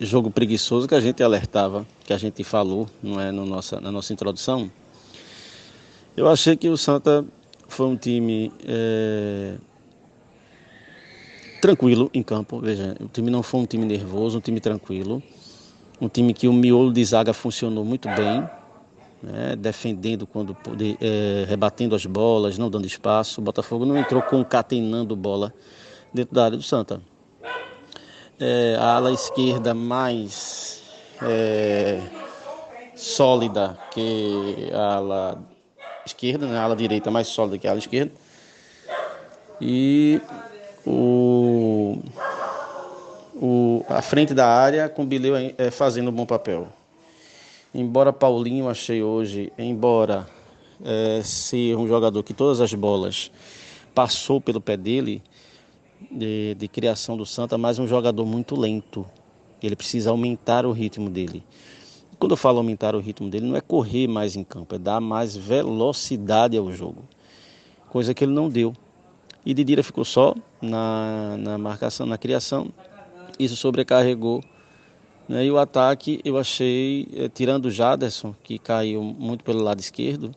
jogo 0.00 0.30
preguiçoso 0.30 0.88
que 0.88 0.94
a 0.94 1.00
gente 1.00 1.22
alertava, 1.22 1.86
que 2.06 2.14
a 2.14 2.18
gente 2.18 2.42
falou 2.42 2.88
não 3.02 3.20
é, 3.20 3.30
no 3.30 3.44
nossa, 3.44 3.78
na 3.82 3.92
nossa 3.92 4.14
introdução. 4.14 4.70
Eu 6.16 6.26
achei 6.26 6.56
que 6.56 6.70
o 6.70 6.76
Santa 6.78 7.22
foi 7.68 7.86
um 7.86 7.98
time 7.98 8.50
é, 8.66 9.58
tranquilo 11.60 12.10
em 12.12 12.22
campo. 12.22 12.60
Veja, 12.60 12.96
o 13.00 13.08
time 13.08 13.30
não 13.30 13.42
foi 13.42 13.60
um 13.60 13.66
time 13.66 13.84
nervoso, 13.84 14.38
um 14.38 14.40
time 14.40 14.60
tranquilo. 14.60 15.22
Um 16.00 16.08
time 16.08 16.32
que 16.32 16.46
o 16.46 16.52
miolo 16.52 16.92
de 16.92 17.04
zaga 17.04 17.32
funcionou 17.32 17.84
muito 17.84 18.08
bem, 18.10 18.48
né, 19.20 19.56
defendendo 19.56 20.26
quando 20.26 20.56
é, 21.00 21.44
rebatendo 21.48 21.94
as 21.94 22.06
bolas, 22.06 22.56
não 22.56 22.70
dando 22.70 22.86
espaço. 22.86 23.40
O 23.40 23.44
Botafogo 23.44 23.84
não 23.84 23.98
entrou 23.98 24.22
concatenando 24.22 25.16
bola 25.16 25.52
dentro 26.14 26.34
da 26.34 26.44
área 26.44 26.56
do 26.56 26.62
Santa. 26.62 27.00
É, 28.38 28.76
a 28.78 28.94
ala 28.94 29.12
esquerda 29.12 29.74
mais 29.74 30.84
é, 31.20 32.00
sólida 32.94 33.76
que 33.92 34.70
a 34.72 34.94
ala 34.94 35.42
esquerda, 36.06 36.46
né, 36.46 36.56
a 36.56 36.62
ala 36.62 36.76
direita 36.76 37.10
mais 37.10 37.26
sólida 37.26 37.58
que 37.58 37.66
a 37.66 37.70
ala 37.70 37.80
esquerda. 37.80 38.12
E 39.60 40.20
o, 40.88 41.98
o, 43.34 43.84
a 43.88 44.00
frente 44.00 44.32
da 44.32 44.46
área 44.46 44.88
com 44.88 45.02
o 45.02 45.06
Bileu 45.06 45.34
é, 45.36 45.70
fazendo 45.70 46.08
um 46.08 46.12
bom 46.12 46.24
papel. 46.24 46.68
Embora 47.74 48.12
Paulinho 48.12 48.68
achei 48.68 49.02
hoje, 49.02 49.52
embora 49.58 50.26
é, 50.82 51.20
ser 51.22 51.76
um 51.76 51.86
jogador 51.86 52.22
que 52.22 52.32
todas 52.32 52.62
as 52.62 52.72
bolas 52.72 53.30
passou 53.94 54.40
pelo 54.40 54.60
pé 54.60 54.76
dele 54.76 55.22
de, 56.10 56.54
de 56.54 56.68
criação 56.68 57.16
do 57.16 57.26
Santa, 57.26 57.58
mas 57.58 57.78
um 57.78 57.86
jogador 57.86 58.24
muito 58.24 58.58
lento. 58.58 59.04
Ele 59.62 59.76
precisa 59.76 60.10
aumentar 60.10 60.64
o 60.64 60.72
ritmo 60.72 61.10
dele. 61.10 61.44
Quando 62.18 62.32
eu 62.32 62.36
falo 62.36 62.58
aumentar 62.58 62.94
o 62.94 63.00
ritmo 63.00 63.28
dele, 63.28 63.46
não 63.46 63.56
é 63.56 63.60
correr 63.60 64.08
mais 64.08 64.36
em 64.36 64.42
campo, 64.42 64.74
é 64.74 64.78
dar 64.78 65.00
mais 65.00 65.36
velocidade 65.36 66.56
ao 66.56 66.72
jogo, 66.72 67.04
coisa 67.90 68.14
que 68.14 68.24
ele 68.24 68.32
não 68.32 68.48
deu. 68.48 68.74
E 69.44 69.54
Didira 69.54 69.82
ficou 69.82 70.04
só 70.04 70.34
na, 70.60 71.36
na 71.38 71.58
marcação, 71.58 72.06
na 72.06 72.18
criação. 72.18 72.68
Isso 73.38 73.56
sobrecarregou. 73.56 74.42
Né? 75.28 75.46
E 75.46 75.50
o 75.50 75.58
ataque 75.58 76.20
eu 76.24 76.36
achei, 76.36 77.08
eh, 77.14 77.28
tirando 77.28 77.66
o 77.66 77.70
Jaderson, 77.70 78.34
que 78.42 78.58
caiu 78.58 79.02
muito 79.02 79.44
pelo 79.44 79.62
lado 79.62 79.80
esquerdo, 79.80 80.34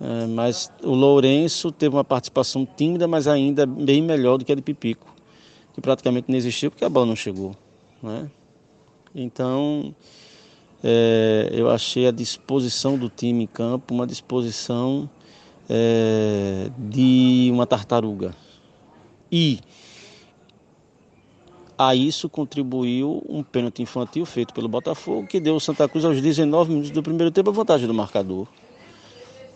eh, 0.00 0.26
mas 0.26 0.72
o 0.82 0.94
Lourenço 0.94 1.72
teve 1.72 1.96
uma 1.96 2.04
participação 2.04 2.66
tímida, 2.66 3.08
mas 3.08 3.26
ainda 3.26 3.66
bem 3.66 4.02
melhor 4.02 4.38
do 4.38 4.44
que 4.44 4.52
a 4.52 4.54
de 4.54 4.62
Pipico, 4.62 5.06
que 5.74 5.80
praticamente 5.80 6.30
não 6.30 6.36
existiu 6.36 6.70
porque 6.70 6.84
a 6.84 6.88
bola 6.88 7.06
não 7.06 7.16
chegou. 7.16 7.54
Né? 8.02 8.30
Então, 9.14 9.94
é, 10.82 11.48
eu 11.52 11.68
achei 11.68 12.06
a 12.06 12.10
disposição 12.10 12.96
do 12.96 13.08
time 13.08 13.44
em 13.44 13.46
campo 13.46 13.92
uma 13.92 14.06
disposição 14.06 15.10
é, 15.68 16.70
de 16.78 17.50
uma 17.52 17.66
tartaruga. 17.66 18.34
E 19.30 19.60
a 21.76 21.94
isso 21.94 22.28
contribuiu 22.28 23.22
um 23.28 23.42
pênalti 23.42 23.82
infantil 23.82 24.26
feito 24.26 24.52
pelo 24.52 24.68
Botafogo, 24.68 25.26
que 25.26 25.38
deu 25.38 25.54
o 25.54 25.60
Santa 25.60 25.88
Cruz 25.88 26.04
aos 26.04 26.20
19 26.20 26.70
minutos 26.70 26.90
do 26.90 27.02
primeiro 27.02 27.30
tempo 27.30 27.50
a 27.50 27.52
vantagem 27.52 27.86
do 27.86 27.94
marcador. 27.94 28.48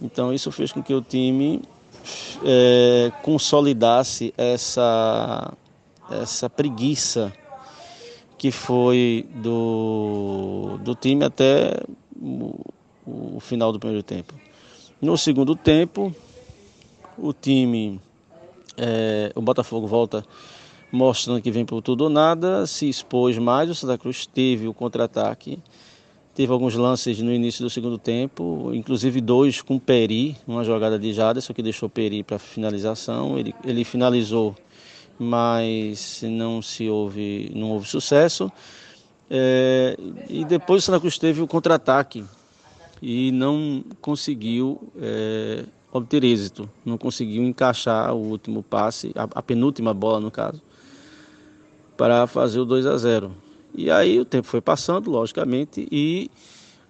Então 0.00 0.32
isso 0.32 0.52
fez 0.52 0.70
com 0.72 0.82
que 0.82 0.94
o 0.94 1.00
time 1.00 1.62
é, 2.44 3.10
consolidasse 3.22 4.32
essa, 4.36 5.52
essa 6.10 6.50
preguiça 6.50 7.32
que 8.38 8.50
foi 8.50 9.26
do, 9.36 10.78
do 10.82 10.94
time 10.94 11.24
até 11.24 11.80
o, 12.20 12.58
o 13.06 13.40
final 13.40 13.72
do 13.72 13.78
primeiro 13.78 14.02
tempo. 14.02 14.34
No 15.02 15.18
segundo 15.18 15.56
tempo, 15.56 16.14
o 17.18 17.32
time, 17.32 18.00
é, 18.76 19.32
o 19.34 19.42
Botafogo 19.42 19.84
volta 19.84 20.24
mostrando 20.92 21.42
que 21.42 21.50
vem 21.50 21.64
por 21.64 21.82
tudo 21.82 22.04
ou 22.04 22.08
nada, 22.08 22.68
se 22.68 22.88
expôs 22.88 23.36
mais, 23.36 23.68
o 23.68 23.74
Santa 23.74 23.98
Cruz 23.98 24.26
teve 24.26 24.68
o 24.68 24.72
contra-ataque, 24.72 25.58
teve 26.36 26.52
alguns 26.52 26.76
lances 26.76 27.18
no 27.18 27.32
início 27.32 27.64
do 27.64 27.68
segundo 27.68 27.98
tempo, 27.98 28.70
inclusive 28.72 29.20
dois 29.20 29.60
com 29.60 29.76
Peri, 29.76 30.36
uma 30.46 30.62
jogada 30.62 30.96
de 30.96 31.12
Jaderson 31.12 31.52
que 31.52 31.64
deixou 31.64 31.88
Peri 31.88 32.22
para 32.22 32.38
finalização, 32.38 33.36
ele, 33.36 33.52
ele 33.64 33.84
finalizou 33.84 34.54
mas 35.18 36.20
não 36.22 36.62
se 36.62 36.88
houve, 36.88 37.50
não 37.54 37.70
houve 37.70 37.88
sucesso. 37.88 38.50
É, 39.28 39.96
e 40.28 40.44
depois 40.44 40.82
o 40.82 40.86
Santa 40.86 41.00
Cruz 41.00 41.18
teve 41.18 41.40
o 41.40 41.48
contra-ataque 41.48 42.24
e 43.02 43.32
não 43.32 43.84
conseguiu 44.00 44.80
é, 44.96 45.64
obter 45.92 46.22
êxito, 46.22 46.70
não 46.84 46.96
conseguiu 46.96 47.42
encaixar 47.42 48.14
o 48.14 48.18
último 48.18 48.62
passe, 48.62 49.10
a, 49.16 49.24
a, 49.24 49.42
penúltima 49.42 49.92
bola 49.92 50.20
no 50.20 50.30
caso, 50.30 50.62
para 51.96 52.28
fazer 52.28 52.60
o 52.60 52.64
2 52.64 52.86
a 52.86 52.96
0. 52.96 53.32
E 53.74 53.90
aí 53.90 54.20
o 54.20 54.24
tempo 54.24 54.46
foi 54.46 54.60
passando, 54.60 55.10
logicamente, 55.10 55.88
e 55.90 56.30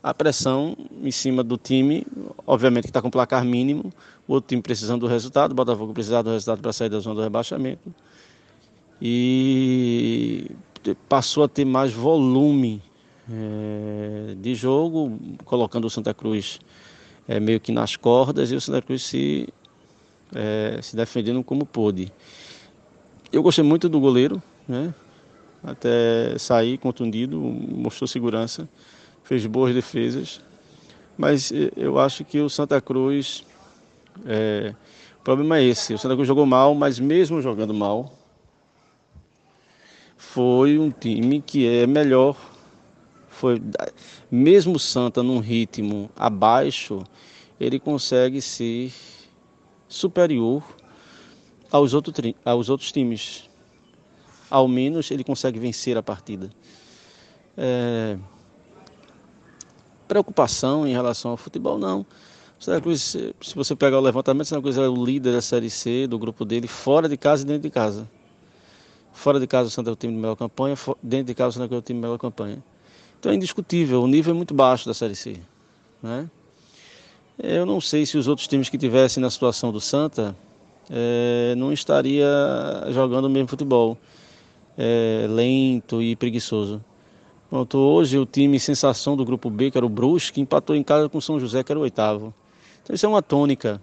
a 0.02 0.12
pressão 0.12 0.76
em 1.02 1.10
cima 1.10 1.42
do 1.42 1.56
time, 1.56 2.06
obviamente 2.46 2.84
que 2.84 2.90
está 2.90 3.00
com 3.00 3.10
placar 3.10 3.42
mínimo, 3.42 3.90
o 4.28 4.34
outro 4.34 4.48
time 4.48 4.60
precisando 4.60 5.00
do 5.00 5.06
resultado, 5.06 5.52
o 5.52 5.54
Botafogo 5.54 5.94
precisando 5.94 6.26
do 6.26 6.32
resultado 6.32 6.60
para 6.60 6.72
sair 6.72 6.90
da 6.90 7.00
zona 7.00 7.14
do 7.14 7.22
rebaixamento 7.22 7.92
e 9.00 10.50
passou 11.08 11.44
a 11.44 11.48
ter 11.48 11.64
mais 11.64 11.92
volume 11.92 12.82
é, 13.30 14.34
de 14.36 14.54
jogo, 14.54 15.18
colocando 15.44 15.86
o 15.86 15.90
Santa 15.90 16.12
Cruz 16.14 16.58
é, 17.28 17.38
meio 17.38 17.60
que 17.60 17.72
nas 17.72 17.96
cordas 17.96 18.50
e 18.50 18.56
o 18.56 18.60
Santa 18.60 18.82
Cruz 18.82 19.02
se, 19.02 19.48
é, 20.34 20.78
se 20.82 20.96
defendendo 20.96 21.42
como 21.42 21.64
pôde. 21.64 22.12
Eu 23.32 23.42
gostei 23.42 23.64
muito 23.64 23.88
do 23.88 24.00
goleiro, 24.00 24.42
né? 24.66 24.94
até 25.62 26.36
sair 26.38 26.76
contundido, 26.78 27.38
mostrou 27.38 28.08
segurança, 28.08 28.68
fez 29.22 29.46
boas 29.46 29.72
defesas, 29.74 30.40
mas 31.16 31.52
eu 31.76 31.98
acho 31.98 32.24
que 32.24 32.40
o 32.40 32.50
Santa 32.50 32.80
Cruz, 32.80 33.44
é, 34.26 34.74
o 35.20 35.22
problema 35.22 35.58
é 35.58 35.64
esse, 35.64 35.94
o 35.94 35.98
Santa 35.98 36.14
Cruz 36.14 36.26
jogou 36.26 36.44
mal, 36.44 36.74
mas 36.74 36.98
mesmo 36.98 37.40
jogando 37.40 37.72
mal, 37.72 38.12
foi 40.16 40.78
um 40.78 40.90
time 40.90 41.40
que 41.40 41.66
é 41.68 41.86
melhor. 41.86 42.36
Foi 43.42 43.60
mesmo 44.30 44.78
Santa 44.78 45.20
num 45.20 45.40
ritmo 45.40 46.08
abaixo, 46.14 47.02
ele 47.58 47.80
consegue 47.80 48.40
ser 48.40 48.92
superior 49.88 50.62
aos, 51.68 51.92
outro, 51.92 52.14
aos 52.44 52.68
outros 52.68 52.92
times. 52.92 53.50
Ao 54.48 54.68
menos 54.68 55.10
ele 55.10 55.24
consegue 55.24 55.58
vencer 55.58 55.96
a 55.96 56.02
partida. 56.04 56.50
É... 57.56 58.16
Preocupação 60.06 60.86
em 60.86 60.92
relação 60.92 61.32
ao 61.32 61.36
futebol, 61.36 61.80
não. 61.80 62.06
Santa 62.60 62.80
Cruz, 62.80 63.02
se 63.02 63.54
você 63.56 63.74
pegar 63.74 63.98
o 63.98 64.02
levantamento, 64.02 64.46
Santa 64.46 64.62
Cruz 64.62 64.78
é 64.78 64.88
o 64.88 65.04
líder 65.04 65.32
da 65.32 65.42
Série 65.42 65.68
C, 65.68 66.06
do 66.06 66.16
grupo 66.16 66.44
dele, 66.44 66.68
fora 66.68 67.08
de 67.08 67.16
casa 67.16 67.42
e 67.42 67.46
dentro 67.46 67.62
de 67.62 67.70
casa. 67.70 68.08
Fora 69.12 69.40
de 69.40 69.48
casa 69.48 69.66
o 69.66 69.70
Santa 69.72 69.90
é 69.90 69.92
o 69.92 69.96
time 69.96 70.12
de 70.12 70.20
melhor 70.20 70.36
campanha, 70.36 70.76
dentro 71.02 71.26
de 71.26 71.34
casa 71.34 71.58
o 71.58 71.60
Santa 71.60 71.74
é 71.74 71.78
o 71.78 71.82
time 71.82 71.98
de 71.98 72.02
melhor 72.02 72.18
campanha. 72.18 72.62
Então 73.22 73.30
é 73.30 73.36
indiscutível, 73.36 74.02
o 74.02 74.08
nível 74.08 74.34
é 74.34 74.36
muito 74.36 74.52
baixo 74.52 74.84
da 74.84 74.92
Série 74.92 75.14
C. 75.14 75.36
Né? 76.02 76.28
Eu 77.38 77.64
não 77.64 77.80
sei 77.80 78.04
se 78.04 78.18
os 78.18 78.26
outros 78.26 78.48
times 78.48 78.68
que 78.68 78.76
tivessem 78.76 79.20
na 79.20 79.30
situação 79.30 79.70
do 79.70 79.80
Santa 79.80 80.36
é, 80.90 81.54
não 81.56 81.72
estaria 81.72 82.26
jogando 82.90 83.26
o 83.26 83.30
mesmo 83.30 83.46
futebol. 83.46 83.96
É, 84.76 85.24
lento 85.30 86.02
e 86.02 86.16
preguiçoso. 86.16 86.84
Pronto, 87.48 87.78
hoje 87.78 88.18
o 88.18 88.26
time 88.26 88.58
sensação 88.58 89.16
do 89.16 89.24
grupo 89.24 89.48
B, 89.48 89.70
que 89.70 89.78
era 89.78 89.86
o 89.86 89.88
Brusque, 89.88 90.40
empatou 90.40 90.74
em 90.74 90.82
casa 90.82 91.08
com 91.08 91.18
o 91.18 91.22
São 91.22 91.38
José, 91.38 91.62
que 91.62 91.70
era 91.70 91.78
o 91.78 91.82
oitavo. 91.82 92.34
Então 92.82 92.92
isso 92.92 93.06
é 93.06 93.08
uma 93.08 93.22
tônica. 93.22 93.80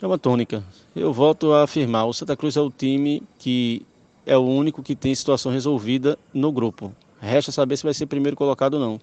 É 0.00 0.06
uma 0.06 0.16
tônica. 0.16 0.64
Eu 0.96 1.12
volto 1.12 1.52
a 1.52 1.64
afirmar, 1.64 2.06
o 2.06 2.14
Santa 2.14 2.34
Cruz 2.34 2.56
é 2.56 2.60
o 2.62 2.70
time 2.70 3.22
que 3.38 3.84
é 4.24 4.34
o 4.34 4.46
único 4.46 4.82
que 4.82 4.96
tem 4.96 5.14
situação 5.14 5.52
resolvida 5.52 6.18
no 6.32 6.50
grupo. 6.50 6.90
Resta 7.24 7.50
saber 7.50 7.76
se 7.76 7.82
vai 7.82 7.94
ser 7.94 8.06
primeiro 8.06 8.36
colocado 8.36 8.74
ou 8.74 8.80
não. 8.80 9.00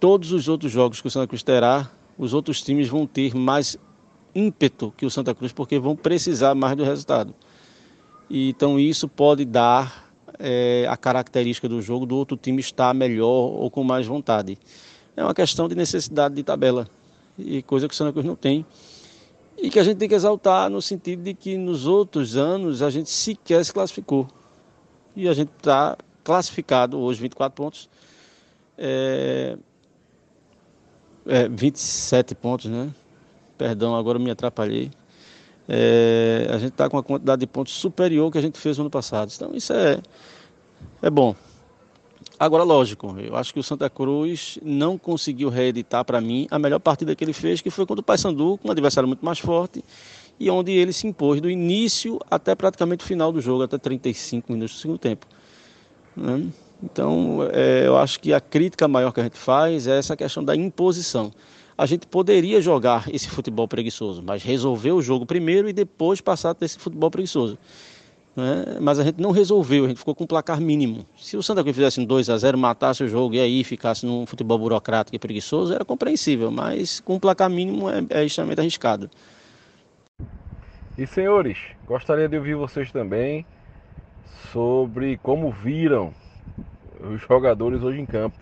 Todos 0.00 0.32
os 0.32 0.48
outros 0.48 0.72
jogos 0.72 1.00
que 1.00 1.06
o 1.06 1.10
Santa 1.10 1.26
Cruz 1.26 1.42
terá, 1.42 1.90
os 2.18 2.34
outros 2.34 2.62
times 2.62 2.88
vão 2.88 3.06
ter 3.06 3.34
mais 3.34 3.76
ímpeto 4.34 4.92
que 4.96 5.06
o 5.06 5.10
Santa 5.10 5.34
Cruz, 5.34 5.52
porque 5.52 5.78
vão 5.78 5.94
precisar 5.94 6.54
mais 6.54 6.76
do 6.76 6.84
resultado. 6.84 7.34
E, 8.28 8.48
então 8.48 8.80
isso 8.80 9.08
pode 9.08 9.44
dar 9.44 10.10
é, 10.38 10.86
a 10.88 10.96
característica 10.96 11.68
do 11.68 11.80
jogo 11.82 12.06
do 12.06 12.16
outro 12.16 12.36
time 12.36 12.60
estar 12.60 12.94
melhor 12.94 13.26
ou 13.26 13.70
com 13.70 13.84
mais 13.84 14.06
vontade. 14.06 14.58
É 15.16 15.22
uma 15.22 15.34
questão 15.34 15.68
de 15.68 15.74
necessidade 15.74 16.34
de 16.34 16.42
tabela, 16.42 16.88
e 17.38 17.62
coisa 17.62 17.86
que 17.86 17.94
o 17.94 17.96
Santa 17.96 18.12
Cruz 18.12 18.24
não 18.24 18.36
tem 18.36 18.64
e 19.62 19.70
que 19.70 19.78
a 19.78 19.84
gente 19.84 19.98
tem 19.98 20.08
que 20.08 20.14
exaltar 20.14 20.68
no 20.70 20.80
sentido 20.80 21.22
de 21.22 21.34
que 21.34 21.56
nos 21.56 21.86
outros 21.86 22.36
anos 22.36 22.82
a 22.82 22.90
gente 22.90 23.10
sequer 23.10 23.64
se 23.64 23.72
classificou. 23.72 24.26
E 25.14 25.28
a 25.28 25.34
gente 25.34 25.50
está 25.56 25.96
classificado 26.24 26.98
hoje, 26.98 27.20
24 27.20 27.54
pontos, 27.54 27.88
é, 28.78 29.56
é, 31.26 31.48
27 31.48 32.34
pontos, 32.34 32.66
né? 32.66 32.92
Perdão, 33.56 33.94
agora 33.94 34.18
me 34.18 34.30
atrapalhei. 34.30 34.90
É, 35.68 36.48
a 36.50 36.58
gente 36.58 36.72
está 36.72 36.88
com 36.88 36.96
uma 36.96 37.02
quantidade 37.02 37.40
de 37.40 37.46
pontos 37.46 37.72
superior 37.74 38.30
que 38.30 38.38
a 38.38 38.42
gente 38.42 38.58
fez 38.58 38.76
no 38.78 38.84
ano 38.84 38.90
passado. 38.90 39.32
Então 39.34 39.54
isso 39.54 39.72
é, 39.72 40.00
é 41.00 41.10
bom. 41.10 41.34
Agora, 42.38 42.64
lógico, 42.64 43.14
eu 43.20 43.36
acho 43.36 43.54
que 43.54 43.60
o 43.60 43.62
Santa 43.62 43.88
Cruz 43.88 44.58
não 44.62 44.98
conseguiu 44.98 45.48
reeditar 45.48 46.04
para 46.04 46.20
mim 46.20 46.48
a 46.50 46.58
melhor 46.58 46.80
partida 46.80 47.14
que 47.14 47.22
ele 47.22 47.32
fez, 47.32 47.60
que 47.60 47.70
foi 47.70 47.86
contra 47.86 48.00
o 48.00 48.04
Paysandu, 48.04 48.58
com 48.58 48.68
um 48.68 48.70
adversário 48.72 49.06
muito 49.06 49.24
mais 49.24 49.38
forte, 49.38 49.84
e 50.40 50.50
onde 50.50 50.72
ele 50.72 50.92
se 50.92 51.06
impôs 51.06 51.40
do 51.40 51.48
início 51.48 52.18
até 52.28 52.54
praticamente 52.54 53.04
o 53.04 53.06
final 53.06 53.30
do 53.30 53.40
jogo, 53.40 53.62
até 53.62 53.78
35 53.78 54.52
minutos 54.52 54.74
do 54.74 54.80
segundo 54.80 54.98
tempo. 54.98 55.26
Né? 56.16 56.48
Então, 56.82 57.48
é, 57.52 57.86
eu 57.86 57.96
acho 57.96 58.18
que 58.18 58.32
a 58.32 58.40
crítica 58.40 58.88
maior 58.88 59.12
que 59.12 59.20
a 59.20 59.22
gente 59.22 59.38
faz 59.38 59.86
é 59.86 59.98
essa 59.98 60.16
questão 60.16 60.44
da 60.44 60.56
imposição. 60.56 61.32
A 61.78 61.86
gente 61.86 62.06
poderia 62.06 62.60
jogar 62.60 63.08
esse 63.12 63.28
futebol 63.28 63.66
preguiçoso, 63.66 64.22
mas 64.22 64.42
resolver 64.42 64.92
o 64.92 65.00
jogo 65.00 65.24
primeiro 65.24 65.68
e 65.68 65.72
depois 65.72 66.20
passar 66.20 66.50
a 66.50 66.54
ter 66.54 66.66
esse 66.66 66.78
futebol 66.78 67.10
preguiçoso. 67.10 67.56
Né? 68.34 68.78
Mas 68.80 68.98
a 68.98 69.04
gente 69.04 69.20
não 69.20 69.30
resolveu, 69.30 69.84
a 69.84 69.88
gente 69.88 69.98
ficou 69.98 70.14
com 70.14 70.24
um 70.24 70.26
placar 70.26 70.60
mínimo. 70.60 71.06
Se 71.16 71.36
o 71.36 71.42
Santa 71.42 71.62
Cruz 71.62 71.76
fizesse 71.76 72.00
um 72.00 72.04
2 72.04 72.30
a 72.30 72.38
0 72.38 72.58
matasse 72.58 73.04
o 73.04 73.08
jogo 73.08 73.34
e 73.34 73.40
aí 73.40 73.62
ficasse 73.62 74.04
num 74.04 74.26
futebol 74.26 74.58
burocrático 74.58 75.14
e 75.14 75.18
preguiçoso, 75.18 75.72
era 75.74 75.84
compreensível, 75.84 76.50
mas 76.50 77.00
com 77.00 77.14
um 77.14 77.20
placar 77.20 77.48
mínimo 77.48 77.88
é, 77.88 78.04
é 78.10 78.24
extremamente 78.24 78.60
arriscado. 78.60 79.10
E 80.96 81.06
senhores, 81.06 81.58
gostaria 81.86 82.28
de 82.28 82.36
ouvir 82.36 82.54
vocês 82.54 82.90
também 82.90 83.46
sobre 84.50 85.18
como 85.18 85.50
viram 85.50 86.12
os 87.00 87.20
jogadores 87.22 87.82
hoje 87.82 88.00
em 88.00 88.06
campo. 88.06 88.38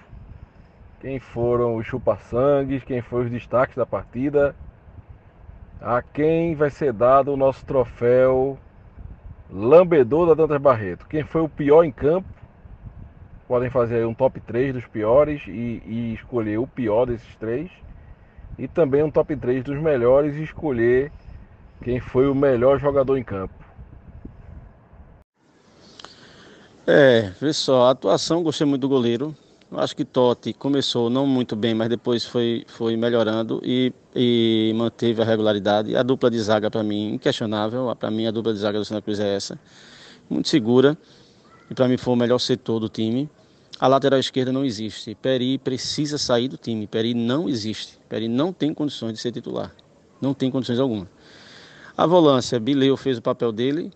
Quem 1.00 1.18
foram 1.18 1.76
os 1.76 1.86
chupa-sangues, 1.86 2.84
quem 2.84 3.00
foram 3.00 3.24
os 3.24 3.30
destaques 3.30 3.76
da 3.76 3.86
partida, 3.86 4.54
a 5.80 6.02
quem 6.02 6.54
vai 6.54 6.70
ser 6.70 6.92
dado 6.92 7.32
o 7.32 7.36
nosso 7.36 7.64
troféu 7.64 8.58
Lambedor 9.50 10.28
da 10.28 10.34
Dantas 10.34 10.60
Barreto. 10.60 11.06
Quem 11.08 11.24
foi 11.24 11.40
o 11.40 11.48
pior 11.48 11.84
em 11.84 11.90
campo? 11.90 12.28
Podem 13.48 13.70
fazer 13.70 14.06
um 14.06 14.14
top 14.14 14.38
3 14.40 14.74
dos 14.74 14.86
piores 14.86 15.42
e, 15.48 15.82
e, 15.84 16.14
escolher 16.14 16.58
o 16.58 16.66
pior 16.66 17.06
desses 17.06 17.34
três. 17.36 17.70
E 18.56 18.68
também 18.68 19.02
um 19.02 19.10
top 19.10 19.34
3 19.34 19.64
dos 19.64 19.80
melhores 19.80 20.36
e 20.36 20.42
escolher 20.42 21.10
quem 21.82 21.98
foi 21.98 22.28
o 22.28 22.34
melhor 22.34 22.78
jogador 22.78 23.16
em 23.16 23.24
campo. 23.24 23.59
É, 26.86 27.32
só, 27.52 27.84
a 27.84 27.90
atuação, 27.90 28.42
gostei 28.42 28.66
muito 28.66 28.82
do 28.82 28.88
goleiro. 28.88 29.36
Acho 29.72 29.94
que 29.94 30.04
Totti 30.04 30.52
começou 30.52 31.08
não 31.08 31.26
muito 31.26 31.54
bem, 31.54 31.74
mas 31.74 31.88
depois 31.88 32.24
foi, 32.24 32.64
foi 32.66 32.96
melhorando 32.96 33.60
e, 33.62 33.92
e 34.16 34.72
manteve 34.74 35.22
a 35.22 35.24
regularidade. 35.24 35.94
A 35.94 36.02
dupla 36.02 36.28
de 36.28 36.40
zaga, 36.40 36.68
para 36.68 36.82
mim, 36.82 37.14
inquestionável. 37.14 37.94
Para 37.94 38.10
mim, 38.10 38.26
a 38.26 38.32
dupla 38.32 38.52
de 38.52 38.58
zaga 38.58 38.80
do 38.80 38.84
Santa 38.84 39.02
Cruz 39.02 39.20
é 39.20 39.36
essa. 39.36 39.56
Muito 40.28 40.48
segura. 40.48 40.98
E 41.70 41.74
para 41.74 41.86
mim 41.86 41.96
foi 41.96 42.14
o 42.14 42.16
melhor 42.16 42.38
setor 42.38 42.80
do 42.80 42.88
time. 42.88 43.30
A 43.78 43.86
lateral 43.86 44.18
esquerda 44.18 44.50
não 44.50 44.64
existe. 44.64 45.14
Peri 45.14 45.56
precisa 45.56 46.18
sair 46.18 46.48
do 46.48 46.56
time. 46.56 46.88
Peri 46.88 47.14
não 47.14 47.48
existe. 47.48 47.96
Peri 48.08 48.26
não 48.26 48.52
tem 48.52 48.74
condições 48.74 49.12
de 49.12 49.20
ser 49.20 49.30
titular. 49.30 49.72
Não 50.20 50.34
tem 50.34 50.50
condições 50.50 50.80
alguma. 50.80 51.08
A 51.96 52.06
volância, 52.06 52.58
Bileu 52.58 52.96
fez 52.96 53.18
o 53.18 53.22
papel 53.22 53.52
dele. 53.52 53.92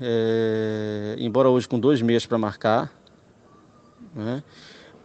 É, 0.00 1.16
embora 1.18 1.48
hoje 1.48 1.68
com 1.68 1.78
dois 1.78 2.02
meses 2.02 2.26
para 2.26 2.38
marcar. 2.38 2.92
Né? 4.14 4.42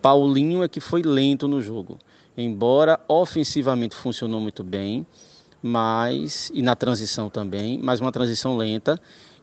Paulinho 0.02 0.64
é 0.64 0.68
que 0.68 0.80
foi 0.80 1.02
lento 1.02 1.48
no 1.48 1.62
jogo. 1.62 1.98
Embora 2.38 3.00
ofensivamente 3.08 3.96
funcionou 3.96 4.40
muito 4.40 4.64
bem, 4.64 5.06
mas 5.62 6.50
e 6.54 6.62
na 6.62 6.76
transição 6.76 7.30
também, 7.30 7.78
mas 7.82 8.00
uma 8.00 8.12
transição 8.12 8.56
lenta 8.56 9.00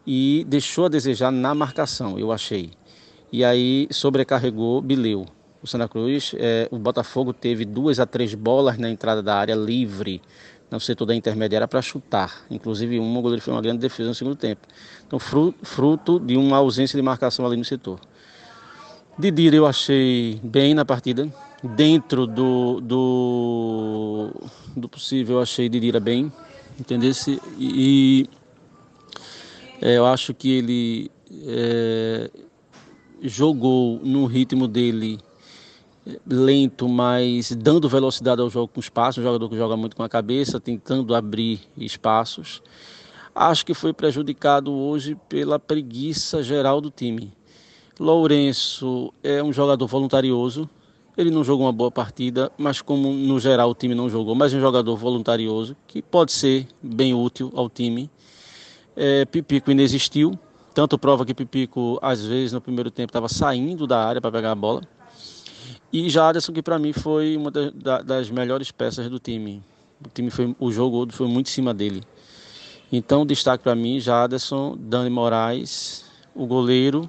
e 0.07 0.45
deixou 0.49 0.87
a 0.87 0.89
desejar 0.89 1.31
na 1.31 1.55
marcação, 1.55 2.19
eu 2.19 2.33
achei. 2.33 2.71
E 3.31 3.45
aí 3.45 3.89
sobrecarregou 3.91 4.81
Bileu. 4.81 5.27
O 5.63 5.67
Santa 5.67 5.89
Cruz, 5.89 6.33
é, 6.39 6.69
o 6.71 6.79
Botafogo 6.79 7.33
teve 7.33 7.65
duas 7.65 7.99
a 7.99 8.07
três 8.07 8.35
bolas 8.35 8.79
na 8.79 8.89
entrada 8.89 9.23
da 9.23 9.35
área 9.35 9.55
livre 9.55 10.23
no 10.71 10.81
setor 10.81 11.07
da 11.07 11.15
intermediária 11.15 11.69
para 11.69 11.81
chutar. 11.81 12.45
Inclusive, 12.51 12.99
uma, 12.99 13.19
o 13.19 13.23
goleiro 13.23 13.43
fez 13.43 13.55
uma 13.55 13.63
grande 13.63 13.79
defesa 13.79 14.09
no 14.09 14.15
segundo 14.15 14.37
tempo. 14.37 14.67
Então, 15.07 15.19
fruto, 15.19 16.19
de 16.19 16.37
uma 16.37 16.57
ausência 16.57 16.97
de 16.97 17.03
marcação 17.03 17.47
ali 17.47 17.57
no 17.57 17.65
setor. 17.65 18.01
Didira 19.19 19.57
eu 19.57 19.67
achei 19.67 20.41
bem 20.43 20.75
na 20.75 20.85
partida. 20.85 21.33
Dentro 21.63 22.27
do, 22.27 22.81
do, 22.81 24.31
do 24.77 24.89
possível, 24.89 25.37
eu 25.37 25.43
achei 25.43 25.69
Didira 25.69 26.01
bem. 26.01 26.31
Entendeu? 26.79 27.13
E 27.59 28.29
é, 29.81 29.97
eu 29.97 30.07
acho 30.07 30.35
que 30.35 30.51
ele 30.51 31.11
é, 31.47 32.31
jogou 33.23 34.01
no 34.03 34.27
ritmo 34.27 34.69
dele 34.69 35.19
lento, 36.27 36.89
mas 36.89 37.53
dando 37.53 37.89
velocidade 37.89 38.41
ao 38.41 38.49
jogo 38.49 38.69
com 38.69 38.81
espaço, 38.81 39.21
um 39.21 39.25
jogador 39.25 39.49
que 39.49 39.57
joga 39.57 39.77
muito 39.77 39.97
com 39.97 40.03
a 40.03 40.09
cabeça, 40.09 40.61
tentando 40.61 41.15
abrir 41.15 41.61
espaços. 41.77 42.63
Acho 43.35 43.67
que 43.67 43.75
foi 43.75 43.93
prejudicado 43.93 44.73
hoje 44.73 45.17
pela 45.29 45.59
preguiça 45.59 46.43
geral 46.43 46.81
do 46.81 46.91
time. 46.91 47.33
Lourenço 47.99 49.13
é 49.23 49.43
um 49.43 49.53
jogador 49.53 49.87
voluntarioso. 49.87 50.69
Ele 51.17 51.31
não 51.31 51.43
jogou 51.43 51.67
uma 51.67 51.73
boa 51.73 51.91
partida, 51.91 52.53
mas 52.59 52.83
como 52.83 53.11
no 53.11 53.41
geral 53.41 53.71
o 53.71 53.75
time 53.75 53.95
não 53.95 54.09
jogou, 54.09 54.35
mas 54.35 54.53
é 54.53 54.59
um 54.59 54.61
jogador 54.61 54.97
voluntarioso 54.97 55.75
que 55.87 56.03
pode 56.03 56.31
ser 56.31 56.67
bem 56.83 57.15
útil 57.15 57.51
ao 57.55 57.71
time. 57.71 58.11
É, 58.95 59.25
Pipico 59.25 59.71
inexistiu, 59.71 60.39
tanto 60.75 60.99
prova 60.99 61.25
que 61.25 61.35
Pipico 61.35 61.99
às 62.03 62.25
vezes 62.25 62.53
no 62.53 62.61
primeiro 62.61 62.91
tempo 62.91 63.11
estava 63.11 63.29
saindo 63.29 63.87
da 63.87 64.07
área 64.07 64.21
para 64.21 64.31
pegar 64.31 64.53
a 64.53 64.55
bola. 64.55 64.83
E 65.93 66.09
Jaderson 66.11 66.53
que 66.53 66.63
para 66.63 66.79
mim 66.79 66.93
foi 66.93 67.37
uma 67.37 67.51
das 67.51 68.31
melhores 68.31 68.71
peças 68.71 69.09
do 69.09 69.19
time. 69.19 69.63
O 70.05 70.09
time 70.09 70.31
foi, 70.31 70.55
o 70.59 70.71
jogo 70.71 71.11
foi 71.13 71.27
muito 71.27 71.49
em 71.49 71.51
cima 71.51 71.73
dele. 71.73 72.03
Então 72.93 73.25
destaque 73.25 73.63
para 73.63 73.75
mim 73.75 73.99
Jaderson, 73.99 74.77
Dani 74.79 75.11
Moraes, 75.11 76.05
o 76.35 76.47
goleiro 76.47 77.09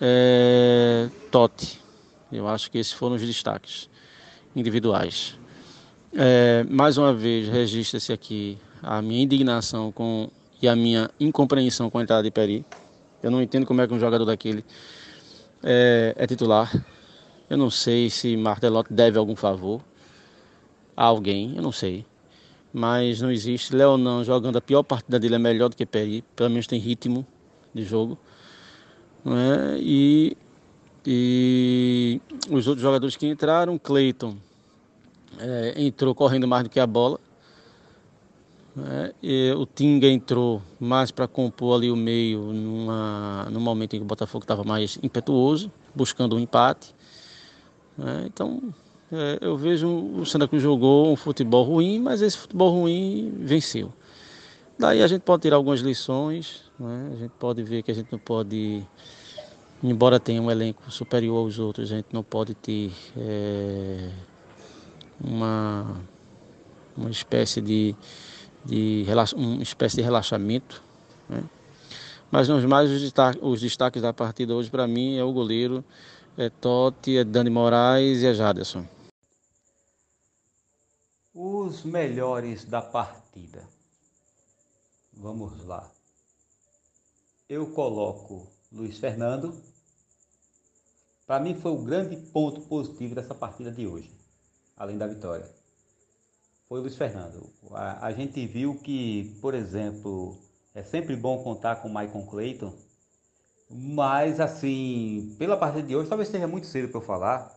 é, 0.00 1.08
Totti. 1.30 1.80
Eu 2.32 2.48
acho 2.48 2.70
que 2.70 2.78
esses 2.78 2.92
foram 2.92 3.16
os 3.16 3.22
destaques 3.22 3.88
individuais. 4.54 5.38
É, 6.12 6.64
mais 6.68 6.96
uma 6.96 7.14
vez, 7.14 7.48
registra-se 7.48 8.12
aqui 8.12 8.58
a 8.82 9.00
minha 9.02 9.22
indignação 9.22 9.92
com, 9.92 10.28
e 10.60 10.68
a 10.68 10.74
minha 10.74 11.10
incompreensão 11.20 11.90
com 11.90 11.98
a 11.98 12.02
entrada 12.02 12.22
de 12.22 12.30
Peri. 12.30 12.64
Eu 13.22 13.30
não 13.30 13.42
entendo 13.42 13.66
como 13.66 13.80
é 13.80 13.86
que 13.86 13.94
um 13.94 13.98
jogador 13.98 14.24
daquele 14.24 14.64
é, 15.62 16.14
é 16.16 16.26
titular. 16.26 16.72
Eu 17.50 17.56
não 17.56 17.68
sei 17.68 18.08
se 18.08 18.36
Martelotti 18.36 18.92
deve 18.92 19.18
algum 19.18 19.34
favor 19.34 19.82
a 20.96 21.04
alguém, 21.04 21.56
eu 21.56 21.62
não 21.62 21.72
sei. 21.72 22.06
Mas 22.72 23.20
não 23.20 23.28
existe. 23.28 23.74
Leonan 23.74 24.22
jogando 24.22 24.56
a 24.56 24.60
pior 24.60 24.84
partida 24.84 25.18
dele 25.18 25.34
é 25.34 25.38
melhor 25.38 25.68
do 25.68 25.74
que 25.74 25.84
Peri. 25.84 26.22
Pelo 26.36 26.48
menos 26.48 26.68
tem 26.68 26.78
ritmo 26.78 27.26
de 27.74 27.82
jogo. 27.82 28.16
Né? 29.24 29.78
E, 29.80 30.36
e 31.04 32.20
os 32.48 32.68
outros 32.68 32.82
jogadores 32.82 33.16
que 33.16 33.26
entraram, 33.26 33.76
Cleiton 33.76 34.36
é, 35.36 35.74
entrou 35.76 36.14
correndo 36.14 36.46
mais 36.46 36.62
do 36.62 36.70
que 36.70 36.78
a 36.78 36.86
bola. 36.86 37.18
E 39.20 39.52
o 39.56 39.66
Tinga 39.66 40.06
entrou 40.06 40.62
mais 40.78 41.10
para 41.10 41.26
compor 41.26 41.76
ali 41.76 41.90
o 41.90 41.96
meio 41.96 42.52
numa, 42.52 43.48
no 43.50 43.60
momento 43.60 43.94
em 43.94 43.98
que 43.98 44.04
o 44.04 44.06
Botafogo 44.06 44.44
estava 44.44 44.62
mais 44.62 44.98
impetuoso, 45.02 45.72
buscando 45.92 46.36
um 46.36 46.38
empate. 46.38 46.94
Né? 48.00 48.24
Então 48.26 48.62
é, 49.12 49.38
eu 49.42 49.56
vejo 49.56 49.88
o 49.88 50.24
Santa 50.24 50.48
Cruz 50.48 50.62
jogou 50.62 51.12
um 51.12 51.16
futebol 51.16 51.62
ruim, 51.64 52.00
mas 52.00 52.22
esse 52.22 52.38
futebol 52.38 52.70
ruim 52.70 53.32
venceu. 53.38 53.92
Daí 54.78 55.02
a 55.02 55.06
gente 55.06 55.20
pode 55.20 55.42
tirar 55.42 55.56
algumas 55.56 55.80
lições, 55.80 56.62
né? 56.78 57.10
a 57.12 57.16
gente 57.16 57.32
pode 57.38 57.62
ver 57.62 57.82
que 57.82 57.90
a 57.90 57.94
gente 57.94 58.10
não 58.10 58.18
pode, 58.18 58.82
embora 59.82 60.18
tenha 60.18 60.40
um 60.40 60.50
elenco 60.50 60.90
superior 60.90 61.36
aos 61.36 61.58
outros, 61.58 61.92
a 61.92 61.96
gente 61.96 62.08
não 62.12 62.22
pode 62.22 62.54
ter 62.54 62.90
é, 63.18 64.08
uma, 65.22 66.00
uma 66.96 67.10
espécie 67.10 67.60
de, 67.60 67.94
de 68.64 69.04
uma 69.36 69.62
espécie 69.62 69.96
de 69.96 70.02
relaxamento. 70.02 70.82
Né? 71.28 71.42
Mas 72.30 72.48
nos 72.48 72.64
mais 72.64 72.90
os 72.90 73.02
destaques, 73.02 73.42
os 73.42 73.60
destaques 73.60 74.00
da 74.00 74.14
partida 74.14 74.54
hoje 74.54 74.70
para 74.70 74.86
mim 74.86 75.18
é 75.18 75.24
o 75.24 75.32
goleiro, 75.32 75.84
é 76.40 76.48
Totti, 76.48 77.18
é 77.18 77.24
Dani 77.24 77.50
Moraes 77.50 78.22
e 78.22 78.26
é 78.26 78.32
Jaderson. 78.32 78.86
Os 81.34 81.84
melhores 81.84 82.64
da 82.64 82.80
partida. 82.80 83.62
Vamos 85.12 85.66
lá. 85.66 85.90
Eu 87.46 87.70
coloco 87.72 88.50
Luiz 88.72 88.98
Fernando. 88.98 89.54
Para 91.26 91.40
mim 91.40 91.54
foi 91.54 91.72
o 91.72 91.84
grande 91.84 92.16
ponto 92.16 92.62
positivo 92.62 93.14
dessa 93.14 93.34
partida 93.34 93.70
de 93.70 93.86
hoje, 93.86 94.10
além 94.78 94.96
da 94.96 95.06
vitória. 95.06 95.46
Foi 96.66 96.78
o 96.78 96.82
Luiz 96.82 96.96
Fernando. 96.96 97.52
A, 97.72 98.06
a 98.06 98.12
gente 98.12 98.46
viu 98.46 98.80
que, 98.80 99.36
por 99.42 99.52
exemplo, 99.52 100.38
é 100.74 100.82
sempre 100.82 101.14
bom 101.16 101.42
contar 101.42 101.76
com 101.76 101.88
o 101.88 101.94
Michael 101.94 102.26
Clayton, 102.26 102.74
mas 103.70 104.40
assim, 104.40 105.34
pela 105.38 105.56
partida 105.56 105.86
de 105.86 105.94
hoje, 105.94 106.08
talvez 106.08 106.28
seja 106.28 106.48
muito 106.48 106.66
cedo 106.66 106.88
para 106.88 106.98
eu 106.98 107.04
falar, 107.04 107.56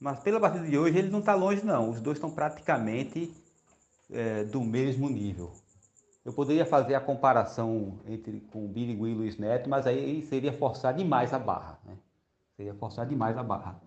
mas 0.00 0.20
pela 0.20 0.38
partida 0.38 0.66
de 0.66 0.76
hoje 0.76 0.98
ele 0.98 1.10
não 1.10 1.20
está 1.20 1.34
longe 1.34 1.64
não. 1.64 1.90
Os 1.90 2.00
dois 2.00 2.18
estão 2.18 2.30
praticamente 2.30 3.32
é, 4.10 4.44
do 4.44 4.60
mesmo 4.60 5.08
nível. 5.08 5.52
Eu 6.24 6.32
poderia 6.32 6.66
fazer 6.66 6.94
a 6.94 7.00
comparação 7.00 8.00
entre 8.06 8.40
com 8.52 8.66
o 8.66 8.68
Billy 8.68 8.92
e 8.92 9.14
Luiz 9.14 9.38
Neto, 9.38 9.70
mas 9.70 9.86
aí 9.86 10.22
seria 10.26 10.52
forçar 10.52 10.92
demais 10.92 11.32
a 11.32 11.38
barra. 11.38 11.78
Né? 11.84 11.96
Seria 12.54 12.74
forçar 12.74 13.06
demais 13.06 13.38
a 13.38 13.42
barra. 13.42 13.80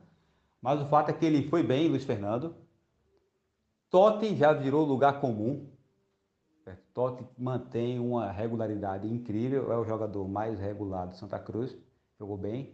Mas 0.59 0.81
o 0.81 0.87
fato 0.87 1.09
é 1.09 1.13
que 1.13 1.25
ele 1.25 1.47
foi 1.49 1.61
bem, 1.61 1.87
Luiz 1.87 2.03
Fernando. 2.03 2.55
Totti 3.91 4.35
já 4.35 4.53
virou 4.53 4.85
lugar 4.85 5.19
comum. 5.19 5.67
É, 6.65 6.75
Totti 6.93 7.25
mantém 7.37 7.99
uma 7.99 8.31
regularidade 8.31 9.07
incrível, 9.07 9.71
é 9.71 9.77
o 9.77 9.85
jogador 9.85 10.27
mais 10.27 10.59
regular 10.59 11.07
do 11.07 11.15
Santa 11.15 11.39
Cruz, 11.39 11.75
jogou 12.19 12.37
bem. 12.37 12.73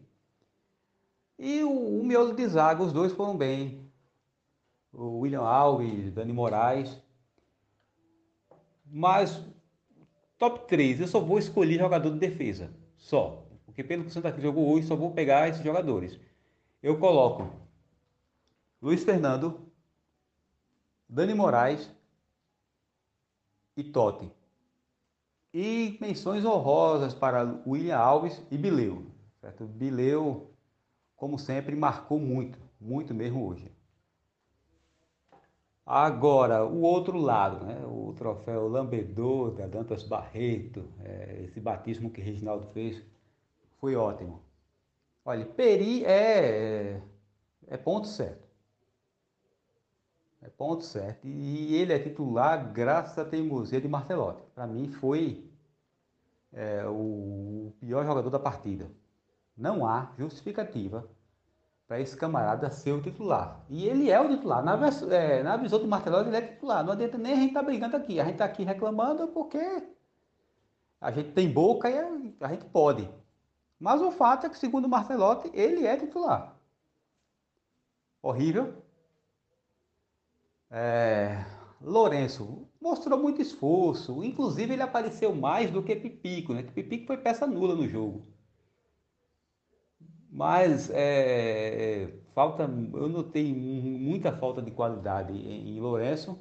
E 1.39 1.63
o, 1.63 1.99
o 2.01 2.03
miolo 2.03 2.33
de 2.33 2.47
zaga, 2.47 2.83
os 2.83 2.91
dois 2.91 3.13
foram 3.13 3.37
bem. 3.37 3.89
O 4.91 5.19
William 5.19 5.41
Alves, 5.41 6.11
Dani 6.11 6.33
Moraes. 6.33 7.01
Mas 8.85 9.41
Top 10.37 10.67
3, 10.67 10.99
eu 11.01 11.07
só 11.07 11.19
vou 11.19 11.39
escolher 11.39 11.79
jogador 11.79 12.11
de 12.11 12.19
defesa. 12.19 12.69
Só. 12.95 13.43
Porque 13.65 13.83
pelo 13.83 14.03
que 14.03 14.09
o 14.09 14.13
Santa 14.13 14.31
Cruz 14.31 14.43
jogou 14.43 14.71
hoje, 14.71 14.87
só 14.87 14.95
vou 14.95 15.11
pegar 15.11 15.47
esses 15.47 15.63
jogadores. 15.63 16.19
Eu 16.81 16.99
coloco 16.99 17.49
Luiz 18.81 19.03
Fernando, 19.03 19.59
Dani 21.09 21.33
Moraes 21.33 21.91
e 23.77 23.83
Totti. 23.83 24.29
E 25.53 25.97
menções 26.01 26.43
honrosas 26.43 27.13
para 27.13 27.61
William 27.65 27.97
Alves 27.97 28.43
e 28.51 28.57
Bileu. 28.57 29.05
Certo? 29.39 29.65
Bileu, 29.65 30.51
como 31.15 31.39
sempre, 31.39 31.75
marcou 31.75 32.19
muito, 32.19 32.59
muito 32.81 33.13
mesmo 33.13 33.47
hoje. 33.47 33.71
Agora, 35.85 36.65
o 36.65 36.81
outro 36.81 37.17
lado, 37.17 37.63
né? 37.65 37.81
o 37.85 38.13
troféu 38.13 38.67
Lambedor 38.67 39.51
da 39.51 39.67
Dantas 39.67 40.03
Barreto, 40.03 40.83
é, 40.99 41.43
esse 41.45 41.61
batismo 41.61 42.11
que 42.11 42.19
Reginaldo 42.19 42.67
fez, 42.73 43.01
foi 43.79 43.95
ótimo. 43.95 44.41
Olha, 45.23 45.45
Peri 45.45 46.03
é, 46.03 47.01
É 47.67 47.77
ponto 47.77 48.07
certo. 48.07 48.46
Ponto 50.57 50.83
certo. 50.83 51.27
E 51.27 51.75
ele 51.75 51.93
é 51.93 51.99
titular 51.99 52.71
graças 52.73 53.17
à 53.19 53.23
teimosia 53.23 53.79
de 53.79 53.87
Martelotti. 53.87 54.41
Para 54.55 54.65
mim 54.65 54.89
foi 54.89 55.47
é, 56.51 56.83
o 56.87 57.71
pior 57.79 58.03
jogador 58.03 58.31
da 58.31 58.39
partida. 58.39 58.89
Não 59.55 59.85
há 59.85 60.11
justificativa 60.17 61.07
para 61.87 62.01
esse 62.01 62.17
camarada 62.17 62.69
ser 62.71 62.91
o 62.91 63.01
titular. 63.01 63.63
E 63.69 63.85
ele 63.85 64.09
é 64.09 64.19
o 64.19 64.27
titular. 64.27 64.63
Na, 64.63 64.77
é, 65.13 65.43
na 65.43 65.55
visão 65.57 65.79
do 65.79 65.87
Martelotti, 65.87 66.29
ele 66.29 66.37
é 66.37 66.41
titular. 66.41 66.83
Não 66.83 66.93
adianta 66.93 67.17
nem 67.19 67.33
a 67.33 67.35
gente 67.35 67.47
estar 67.49 67.59
tá 67.59 67.65
brigando 67.65 67.95
aqui. 67.95 68.19
A 68.19 68.23
gente 68.23 68.33
está 68.33 68.45
aqui 68.45 68.63
reclamando 68.63 69.27
porque 69.27 69.59
a 70.99 71.11
gente 71.11 71.31
tem 71.33 71.51
boca 71.51 71.89
e 71.89 71.97
a, 71.97 72.09
a 72.41 72.47
gente 72.49 72.65
pode. 72.65 73.07
Mas 73.79 74.01
o 74.01 74.11
fato 74.11 74.47
é 74.47 74.49
que, 74.49 74.57
segundo 74.57 74.85
o 74.85 74.89
Martelotti, 74.89 75.51
ele 75.53 75.85
é 75.85 75.95
titular. 75.95 76.55
Horrível. 78.21 78.86
É, 80.69 81.45
Lourenço 81.81 82.69
mostrou 82.81 83.19
muito 83.19 83.41
esforço. 83.41 84.23
Inclusive, 84.23 84.73
ele 84.73 84.81
apareceu 84.81 85.35
mais 85.35 85.71
do 85.71 85.83
que 85.83 85.95
Pipico, 85.95 86.53
né? 86.53 86.63
Que 86.63 86.71
Pipico 86.71 87.07
foi 87.07 87.17
peça 87.17 87.45
nula 87.47 87.75
no 87.75 87.87
jogo. 87.87 88.27
Mas 90.29 90.89
é, 90.91 92.13
falta, 92.33 92.63
eu 92.63 93.09
notei 93.09 93.53
muita 93.53 94.31
falta 94.37 94.61
de 94.61 94.71
qualidade 94.71 95.33
em, 95.33 95.77
em 95.77 95.79
Lourenço. 95.79 96.37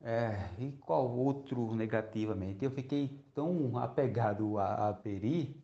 É, 0.00 0.50
e 0.58 0.70
qual 0.72 1.10
outro 1.10 1.74
negativamente? 1.74 2.64
Eu 2.64 2.70
fiquei 2.70 3.08
tão 3.34 3.76
apegado 3.78 4.58
a, 4.58 4.90
a 4.90 4.92
Peri, 4.92 5.60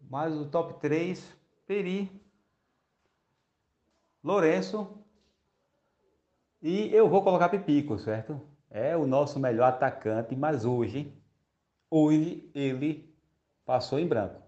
mas 0.00 0.34
o 0.34 0.50
top 0.50 0.80
3, 0.80 1.36
Peri, 1.66 2.19
Lourenço 4.22 5.00
e 6.62 6.94
eu 6.94 7.08
vou 7.08 7.22
colocar 7.22 7.48
Pipico, 7.48 7.98
certo? 7.98 8.38
É 8.70 8.94
o 8.96 9.06
nosso 9.06 9.40
melhor 9.40 9.68
atacante, 9.68 10.36
mas 10.36 10.66
hoje, 10.66 11.12
hoje 11.90 12.50
ele 12.54 13.14
passou 13.64 13.98
em 13.98 14.06
branco. 14.06 14.42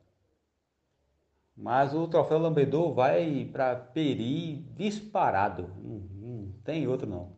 Mas 1.57 1.95
o 1.95 2.07
troféu 2.07 2.39
Lambedor 2.39 2.93
vai 2.93 3.49
para 3.51 3.75
Peri 3.75 4.57
disparado. 4.77 5.71
Não 5.83 6.53
tem 6.65 6.87
outro 6.87 7.09
não. 7.09 7.37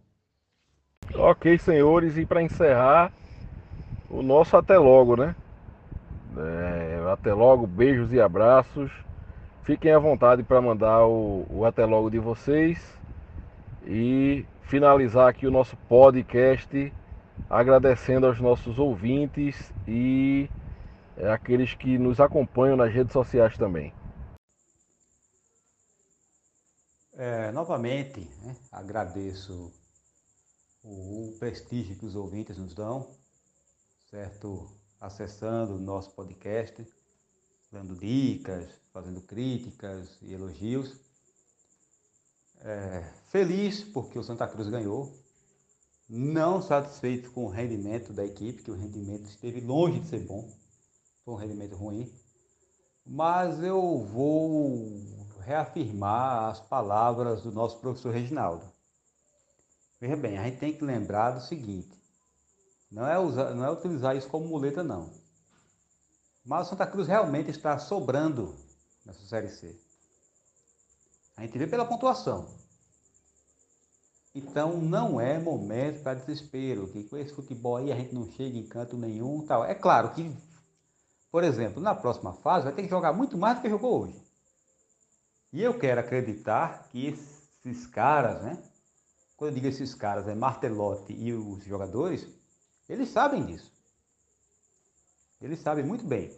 Ok, 1.14 1.57
senhores, 1.59 2.16
e 2.16 2.26
para 2.26 2.43
encerrar, 2.43 3.12
o 4.11 4.22
nosso 4.22 4.57
até 4.57 4.76
logo, 4.76 5.16
né? 5.16 5.37
É, 6.37 7.12
até 7.12 7.32
logo, 7.32 7.66
beijos 7.66 8.12
e 8.12 8.20
abraços. 8.20 8.91
Fiquem 9.65 9.93
à 9.93 9.99
vontade 9.99 10.43
para 10.43 10.61
mandar 10.61 11.07
o, 11.07 11.47
o 11.49 11.65
até 11.65 11.87
logo 11.87 12.11
de 12.11 12.19
vocês 12.19 12.79
e 13.87 14.45
finalizar 14.62 15.29
aqui 15.29 15.47
o 15.47 15.51
nosso 15.51 15.75
podcast 15.89 16.93
agradecendo 17.49 18.27
aos 18.27 18.39
nossos 18.39 18.79
ouvintes 18.79 19.73
e 19.89 20.51
é, 21.17 21.31
aqueles 21.31 21.75
que 21.75 21.97
nos 21.97 22.21
acompanham 22.21 22.77
nas 22.77 22.93
redes 22.93 23.15
sociais 23.15 23.57
também. 23.57 23.93
É, 27.15 27.51
novamente, 27.53 28.21
né, 28.43 28.55
agradeço 28.71 29.73
o 30.83 31.35
prestígio 31.39 31.97
que 31.97 32.05
os 32.05 32.15
ouvintes 32.15 32.59
nos 32.59 32.75
dão, 32.75 33.17
certo? 34.11 34.77
Acessando 35.01 35.77
o 35.77 35.81
nosso 35.81 36.15
podcast, 36.15 36.87
dando 37.75 37.97
dicas, 37.97 38.70
fazendo 38.93 39.20
críticas 39.20 40.09
e 40.22 40.33
elogios. 40.33 40.95
É, 42.61 43.03
feliz 43.27 43.83
porque 43.83 44.16
o 44.16 44.22
Santa 44.22 44.47
Cruz 44.47 44.68
ganhou, 44.68 45.12
não 46.09 46.62
satisfeito 46.62 47.33
com 47.33 47.45
o 47.45 47.49
rendimento 47.49 48.12
da 48.12 48.25
equipe, 48.25 48.62
que 48.62 48.70
o 48.70 48.77
rendimento 48.77 49.27
esteve 49.27 49.61
longe 49.61 49.99
de 49.99 50.07
ser 50.07 50.20
bom, 50.20 50.49
foi 51.25 51.35
um 51.35 51.37
rendimento 51.37 51.75
ruim, 51.75 52.11
mas 53.05 53.61
eu 53.61 54.05
vou 54.05 55.03
reafirmar 55.41 56.51
as 56.51 56.61
palavras 56.61 57.43
do 57.43 57.51
nosso 57.51 57.81
professor 57.81 58.14
Reginaldo. 58.14 58.72
Veja 60.01 60.16
bem, 60.16 60.39
a 60.39 60.45
gente 60.45 60.59
tem 60.59 60.72
que 60.72 60.85
lembrar 60.85 61.33
do 61.33 61.41
seguinte: 61.41 62.01
não 62.91 63.07
é, 63.07 63.18
usar, 63.18 63.53
não 63.53 63.64
é 63.64 63.70
utilizar 63.70 64.16
isso 64.16 64.29
como 64.29 64.47
muleta, 64.47 64.83
não. 64.83 65.24
Mas 66.45 66.66
o 66.66 66.70
Santa 66.70 66.86
Cruz 66.86 67.09
realmente 67.09 67.51
está 67.51 67.78
sobrando 67.78 68.55
nessa 69.05 69.24
Série 69.24 69.49
C. 69.49 69.74
A 71.36 71.42
gente 71.42 71.57
vê 71.57 71.66
pela 71.66 71.86
pontuação. 71.86 72.47
Então 74.34 74.80
não 74.80 75.20
é 75.20 75.38
momento 75.38 76.03
para 76.03 76.14
desespero, 76.14 76.88
que 76.88 77.05
com 77.05 77.16
esse 77.16 77.32
futebol 77.32 77.76
aí 77.76 77.92
a 77.92 77.97
gente 77.97 78.14
não 78.14 78.30
chega 78.32 78.59
em 78.59 78.66
canto 78.66 78.97
nenhum 78.97 79.47
tal. 79.47 79.64
É 79.64 79.74
claro 79.74 80.12
que, 80.12 80.36
por 81.30 81.45
exemplo, 81.45 81.80
na 81.80 81.95
próxima 81.95 82.32
fase 82.34 82.64
vai 82.64 82.74
ter 82.74 82.82
que 82.82 82.88
jogar 82.88 83.12
muito 83.12 83.38
mais 83.38 83.57
do 83.57 83.62
que 83.62 83.70
jogou 83.70 84.03
hoje. 84.03 84.22
E 85.53 85.62
eu 85.62 85.78
quero 85.78 86.01
acreditar 86.01 86.88
que 86.90 87.07
esses 87.07 87.86
caras, 87.86 88.42
né? 88.42 88.62
Quando 89.36 89.51
eu 89.51 89.55
digo 89.55 89.66
esses 89.68 89.95
caras, 89.95 90.28
é 90.28 90.34
Martelotti 90.34 91.12
e 91.12 91.32
os 91.32 91.64
jogadores, 91.64 92.26
eles 92.88 93.09
sabem 93.09 93.45
disso. 93.47 93.74
Eles 95.45 95.61
sabem 95.61 95.84
muito 95.84 96.07
bem. 96.07 96.34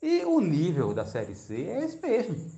E 0.00 0.24
o 0.24 0.40
nível 0.40 0.94
da 0.94 1.04
Série 1.04 1.34
C 1.34 1.64
é 1.64 1.84
esse 1.84 2.00
mesmo. 2.00 2.50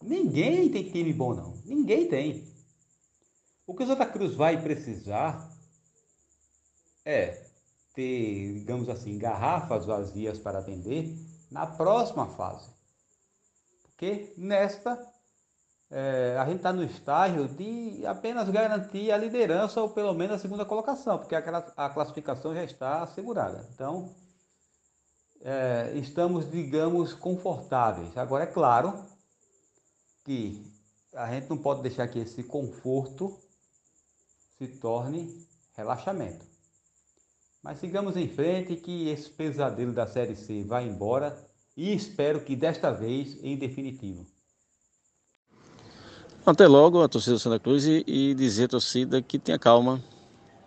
Ninguém 0.00 0.70
tem 0.70 0.90
time 0.90 1.12
bom, 1.12 1.34
não. 1.34 1.54
Ninguém 1.66 2.08
tem. 2.08 2.50
O 3.66 3.74
que 3.74 3.82
o 3.82 3.86
Santa 3.86 4.06
Cruz 4.06 4.34
vai 4.34 4.62
precisar 4.62 5.54
é 7.04 7.44
ter, 7.92 8.54
digamos 8.54 8.88
assim, 8.88 9.18
garrafas 9.18 9.84
vazias 9.84 10.38
para 10.38 10.60
vender 10.60 11.14
na 11.50 11.66
próxima 11.66 12.26
fase. 12.36 12.72
Porque 13.82 14.32
nesta 14.38 14.96
é, 15.90 16.36
a 16.38 16.44
gente 16.44 16.56
está 16.56 16.72
no 16.72 16.84
estágio 16.84 17.48
de 17.48 18.04
apenas 18.06 18.48
garantir 18.50 19.10
a 19.10 19.16
liderança 19.16 19.80
ou 19.80 19.88
pelo 19.88 20.12
menos 20.12 20.36
a 20.36 20.38
segunda 20.38 20.64
colocação, 20.64 21.18
porque 21.18 21.34
a, 21.34 21.90
classificação 21.90 22.54
já 22.54 22.62
está 22.62 23.02
assegurada. 23.02 23.66
Então, 23.74 24.14
é, 25.40 25.92
estamos, 25.94 26.50
digamos, 26.50 27.14
confortáveis. 27.14 28.16
Agora, 28.18 28.44
é 28.44 28.46
claro 28.46 29.02
que 30.24 30.62
a 31.14 31.32
gente 31.32 31.48
não 31.48 31.56
pode 31.56 31.82
deixar 31.82 32.06
que 32.08 32.18
esse 32.18 32.42
conforto 32.42 33.38
se 34.58 34.68
torne 34.68 35.46
relaxamento. 35.74 36.44
Mas 37.62 37.78
sigamos 37.78 38.16
em 38.16 38.28
frente 38.28 38.76
que 38.76 39.08
esse 39.08 39.30
pesadelo 39.30 39.92
da 39.92 40.06
Série 40.06 40.36
C 40.36 40.62
vá 40.64 40.82
embora 40.82 41.36
e 41.76 41.94
espero 41.94 42.44
que 42.44 42.54
desta 42.54 42.90
vez 42.90 43.42
em 43.42 43.56
definitivo. 43.56 44.26
Até 46.48 46.66
logo 46.66 47.02
a 47.02 47.08
torcida 47.08 47.34
do 47.36 47.38
Santa 47.38 47.58
Cruz 47.58 47.84
e, 47.84 48.02
e 48.06 48.32
dizer 48.32 48.64
à 48.64 48.68
torcida 48.68 49.20
que 49.20 49.38
tenha 49.38 49.58
calma, 49.58 50.02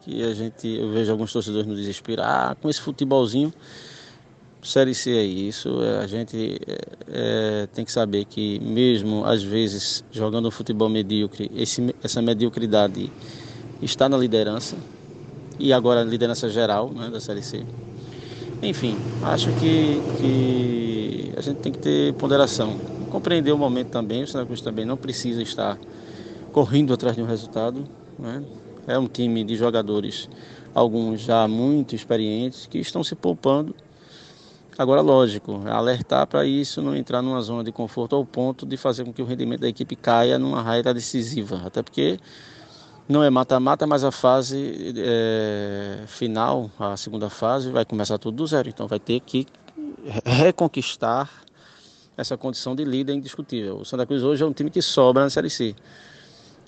que 0.01 0.21
a 0.21 0.31
gente, 0.31 0.67
eu 0.67 0.91
vejo 0.91 1.11
alguns 1.11 1.33
torcedores 1.33 1.65
no 1.65 1.75
desespero, 1.75 2.21
ah, 2.21 2.55
com 2.61 2.69
esse 2.69 2.79
futebolzinho, 2.79 3.51
Série 4.61 4.93
C 4.93 5.09
é 5.09 5.23
isso, 5.23 5.81
é, 5.81 5.97
a 6.03 6.05
gente 6.05 6.61
é, 6.67 7.63
é, 7.63 7.67
tem 7.73 7.83
que 7.83 7.91
saber 7.91 8.25
que 8.25 8.59
mesmo 8.59 9.25
às 9.25 9.41
vezes 9.41 10.03
jogando 10.11 10.49
um 10.49 10.51
futebol 10.51 10.87
medíocre, 10.87 11.49
esse, 11.55 11.95
essa 12.03 12.21
mediocridade 12.21 13.11
está 13.81 14.07
na 14.07 14.19
liderança, 14.19 14.77
e 15.57 15.73
agora 15.73 16.01
a 16.01 16.03
liderança 16.03 16.47
geral 16.47 16.91
né, 16.91 17.09
da 17.09 17.19
Série 17.19 17.41
C. 17.41 17.65
Enfim, 18.61 18.95
acho 19.23 19.51
que, 19.53 19.99
que 20.19 21.33
a 21.35 21.41
gente 21.41 21.57
tem 21.57 21.71
que 21.71 21.79
ter 21.79 22.13
ponderação 22.13 23.00
compreender 23.11 23.51
o 23.51 23.57
momento 23.57 23.89
também, 23.89 24.23
o 24.23 24.27
Santa 24.27 24.55
também 24.63 24.85
não 24.85 24.97
precisa 24.97 25.43
estar 25.43 25.77
correndo 26.51 26.93
atrás 26.93 27.15
de 27.15 27.21
um 27.21 27.25
resultado. 27.25 27.83
Né? 28.17 28.43
É 28.87 28.97
um 28.97 29.07
time 29.07 29.43
de 29.43 29.55
jogadores, 29.55 30.29
alguns 30.73 31.21
já 31.21 31.47
muito 31.47 31.93
experientes, 31.93 32.65
que 32.65 32.79
estão 32.79 33.03
se 33.03 33.13
poupando. 33.13 33.75
Agora, 34.77 35.01
lógico, 35.01 35.61
alertar 35.67 36.25
para 36.25 36.45
isso 36.45 36.81
não 36.81 36.95
entrar 36.95 37.21
numa 37.21 37.41
zona 37.41 37.63
de 37.63 37.71
conforto 37.71 38.15
ao 38.15 38.25
ponto 38.25 38.65
de 38.65 38.77
fazer 38.77 39.03
com 39.03 39.13
que 39.13 39.21
o 39.21 39.25
rendimento 39.25 39.59
da 39.59 39.67
equipe 39.67 39.95
caia 39.95 40.39
numa 40.39 40.61
raia 40.61 40.81
decisiva. 40.81 41.61
Até 41.65 41.83
porque 41.83 42.17
não 43.07 43.21
é 43.21 43.29
mata-mata, 43.29 43.85
mas 43.85 44.03
a 44.03 44.11
fase 44.11 44.93
é, 44.97 45.99
final, 46.07 46.71
a 46.79 46.95
segunda 46.95 47.29
fase, 47.29 47.69
vai 47.69 47.83
começar 47.83 48.17
tudo 48.17 48.37
do 48.37 48.47
zero. 48.47 48.69
Então 48.69 48.87
vai 48.87 48.99
ter 48.99 49.19
que 49.19 49.45
reconquistar 50.25 51.29
essa 52.17 52.37
condição 52.37 52.75
de 52.75 52.83
líder 52.83 53.13
indiscutível. 53.13 53.77
O 53.77 53.85
Santa 53.85 54.05
Cruz 54.05 54.23
hoje 54.23 54.43
é 54.43 54.45
um 54.45 54.53
time 54.53 54.69
que 54.69 54.81
sobra 54.81 55.23
na 55.23 55.29
Série 55.29 55.49
C. 55.49 55.75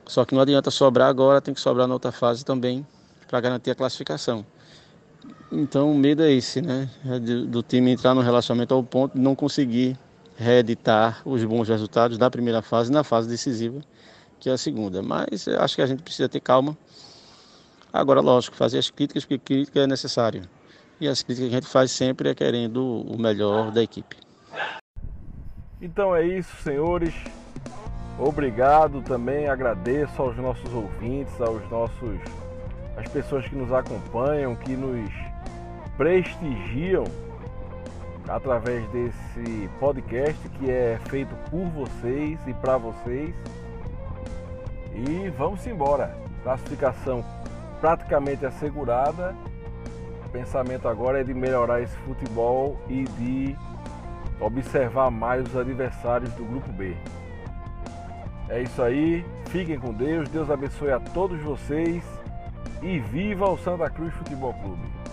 Só 0.06 0.26
que 0.26 0.34
não 0.34 0.42
adianta 0.42 0.70
sobrar 0.70 1.08
agora, 1.08 1.42
tem 1.42 1.54
que 1.54 1.62
sobrar 1.62 1.88
na 1.88 1.94
outra 1.94 2.12
fase 2.12 2.44
também 2.44 2.86
para 3.28 3.40
garantir 3.40 3.72
a 3.72 3.76
classificação. 3.76 4.46
Então 5.52 5.92
o 5.92 5.96
medo 5.96 6.24
é 6.24 6.32
esse, 6.32 6.62
né? 6.62 6.90
É 7.06 7.20
do, 7.20 7.62
time 7.64 7.92
entrar 7.92 8.14
no 8.14 8.22
relacionamento 8.22 8.74
ao 8.74 8.84
ponto 8.84 9.14
de 9.14 9.22
não 9.22 9.36
conseguir 9.36 9.98
reeditar 10.36 11.22
os 11.26 11.44
bons 11.44 11.70
resultados 11.70 12.18
da 12.18 12.30
primeira 12.30 12.62
fase 12.62 12.92
na 12.92 13.04
fase 13.04 13.30
decisiva, 13.30 13.80
que 14.40 14.50
é 14.50 14.54
a 14.54 14.58
segunda. 14.58 15.02
Mas 15.02 15.48
acho 15.48 15.76
que 15.76 15.82
a 15.82 15.86
gente 15.86 16.04
precisa 16.04 16.28
ter 16.28 16.40
calma. 16.40 16.78
Agora, 17.92 18.20
lógico, 18.20 18.56
fazer 18.56 18.80
as 18.80 18.90
críticas, 18.90 19.24
porque 19.24 19.38
crítica 19.38 19.82
é 19.82 19.88
necessário. 19.88 20.50
E 21.00 21.08
as 21.08 21.22
críticas 21.22 21.50
que 21.50 21.56
a 21.56 21.60
gente 21.60 21.70
faz 21.70 21.92
sempre 21.92 22.30
é 22.30 22.36
querendo 22.36 22.84
o 22.84 23.18
melhor 23.22 23.72
da 23.72 23.84
equipe. 23.84 24.18
Então 25.84 26.16
é 26.16 26.26
isso, 26.26 26.56
senhores. 26.64 27.14
Obrigado 28.18 29.02
também, 29.02 29.50
agradeço 29.50 30.22
aos 30.22 30.38
nossos 30.38 30.74
ouvintes, 30.74 31.42
aos 31.42 31.62
nossos 31.70 32.22
as 32.96 33.06
pessoas 33.10 33.46
que 33.46 33.56
nos 33.56 33.70
acompanham, 33.74 34.56
que 34.56 34.78
nos 34.78 35.12
prestigiam 35.98 37.04
através 38.30 38.88
desse 38.92 39.70
podcast 39.78 40.48
que 40.52 40.72
é 40.72 40.98
feito 41.10 41.36
por 41.52 41.66
vocês 41.72 42.40
e 42.48 42.54
para 42.54 42.78
vocês. 42.78 43.36
E 44.96 45.30
vamos 45.38 45.68
embora. 45.68 46.16
Classificação 46.44 47.26
praticamente 47.82 48.46
assegurada. 48.46 49.36
O 50.26 50.30
pensamento 50.30 50.88
agora 50.88 51.20
é 51.20 51.24
de 51.26 51.34
melhorar 51.34 51.82
esse 51.82 51.98
futebol 51.98 52.80
e 52.88 53.04
de 53.04 53.58
observar 54.44 55.10
mais 55.10 55.46
os 55.48 55.56
adversários 55.56 56.32
do 56.34 56.44
grupo 56.44 56.72
B. 56.74 56.96
É 58.50 58.62
isso 58.62 58.82
aí. 58.82 59.26
Fiquem 59.48 59.80
com 59.80 59.94
Deus. 59.94 60.30
Deus 60.30 60.50
abençoe 60.50 60.92
a 60.92 61.00
todos 61.00 61.42
vocês 61.42 62.04
e 62.82 63.00
viva 63.00 63.50
o 63.50 63.58
Santa 63.58 63.90
Cruz 63.90 64.14
Futebol 64.14 64.54
Clube. 64.54 65.04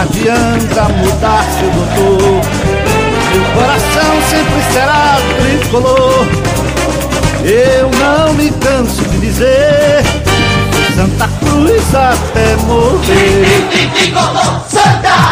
adianta 0.00 0.88
mudar 0.90 1.42
seu 1.44 1.70
doutor 1.70 2.57
Meu 3.32 3.44
coração 3.54 4.22
sempre 4.28 4.72
será 4.72 5.18
tricolor 5.38 6.26
Eu 7.44 7.90
não 7.98 8.34
me 8.34 8.50
canso 8.52 9.02
de 9.02 9.18
dizer 9.18 10.02
Santa 10.94 11.28
Cruz 11.40 11.94
até 11.94 12.56
morrer 12.66 13.68
Santa 14.68 15.28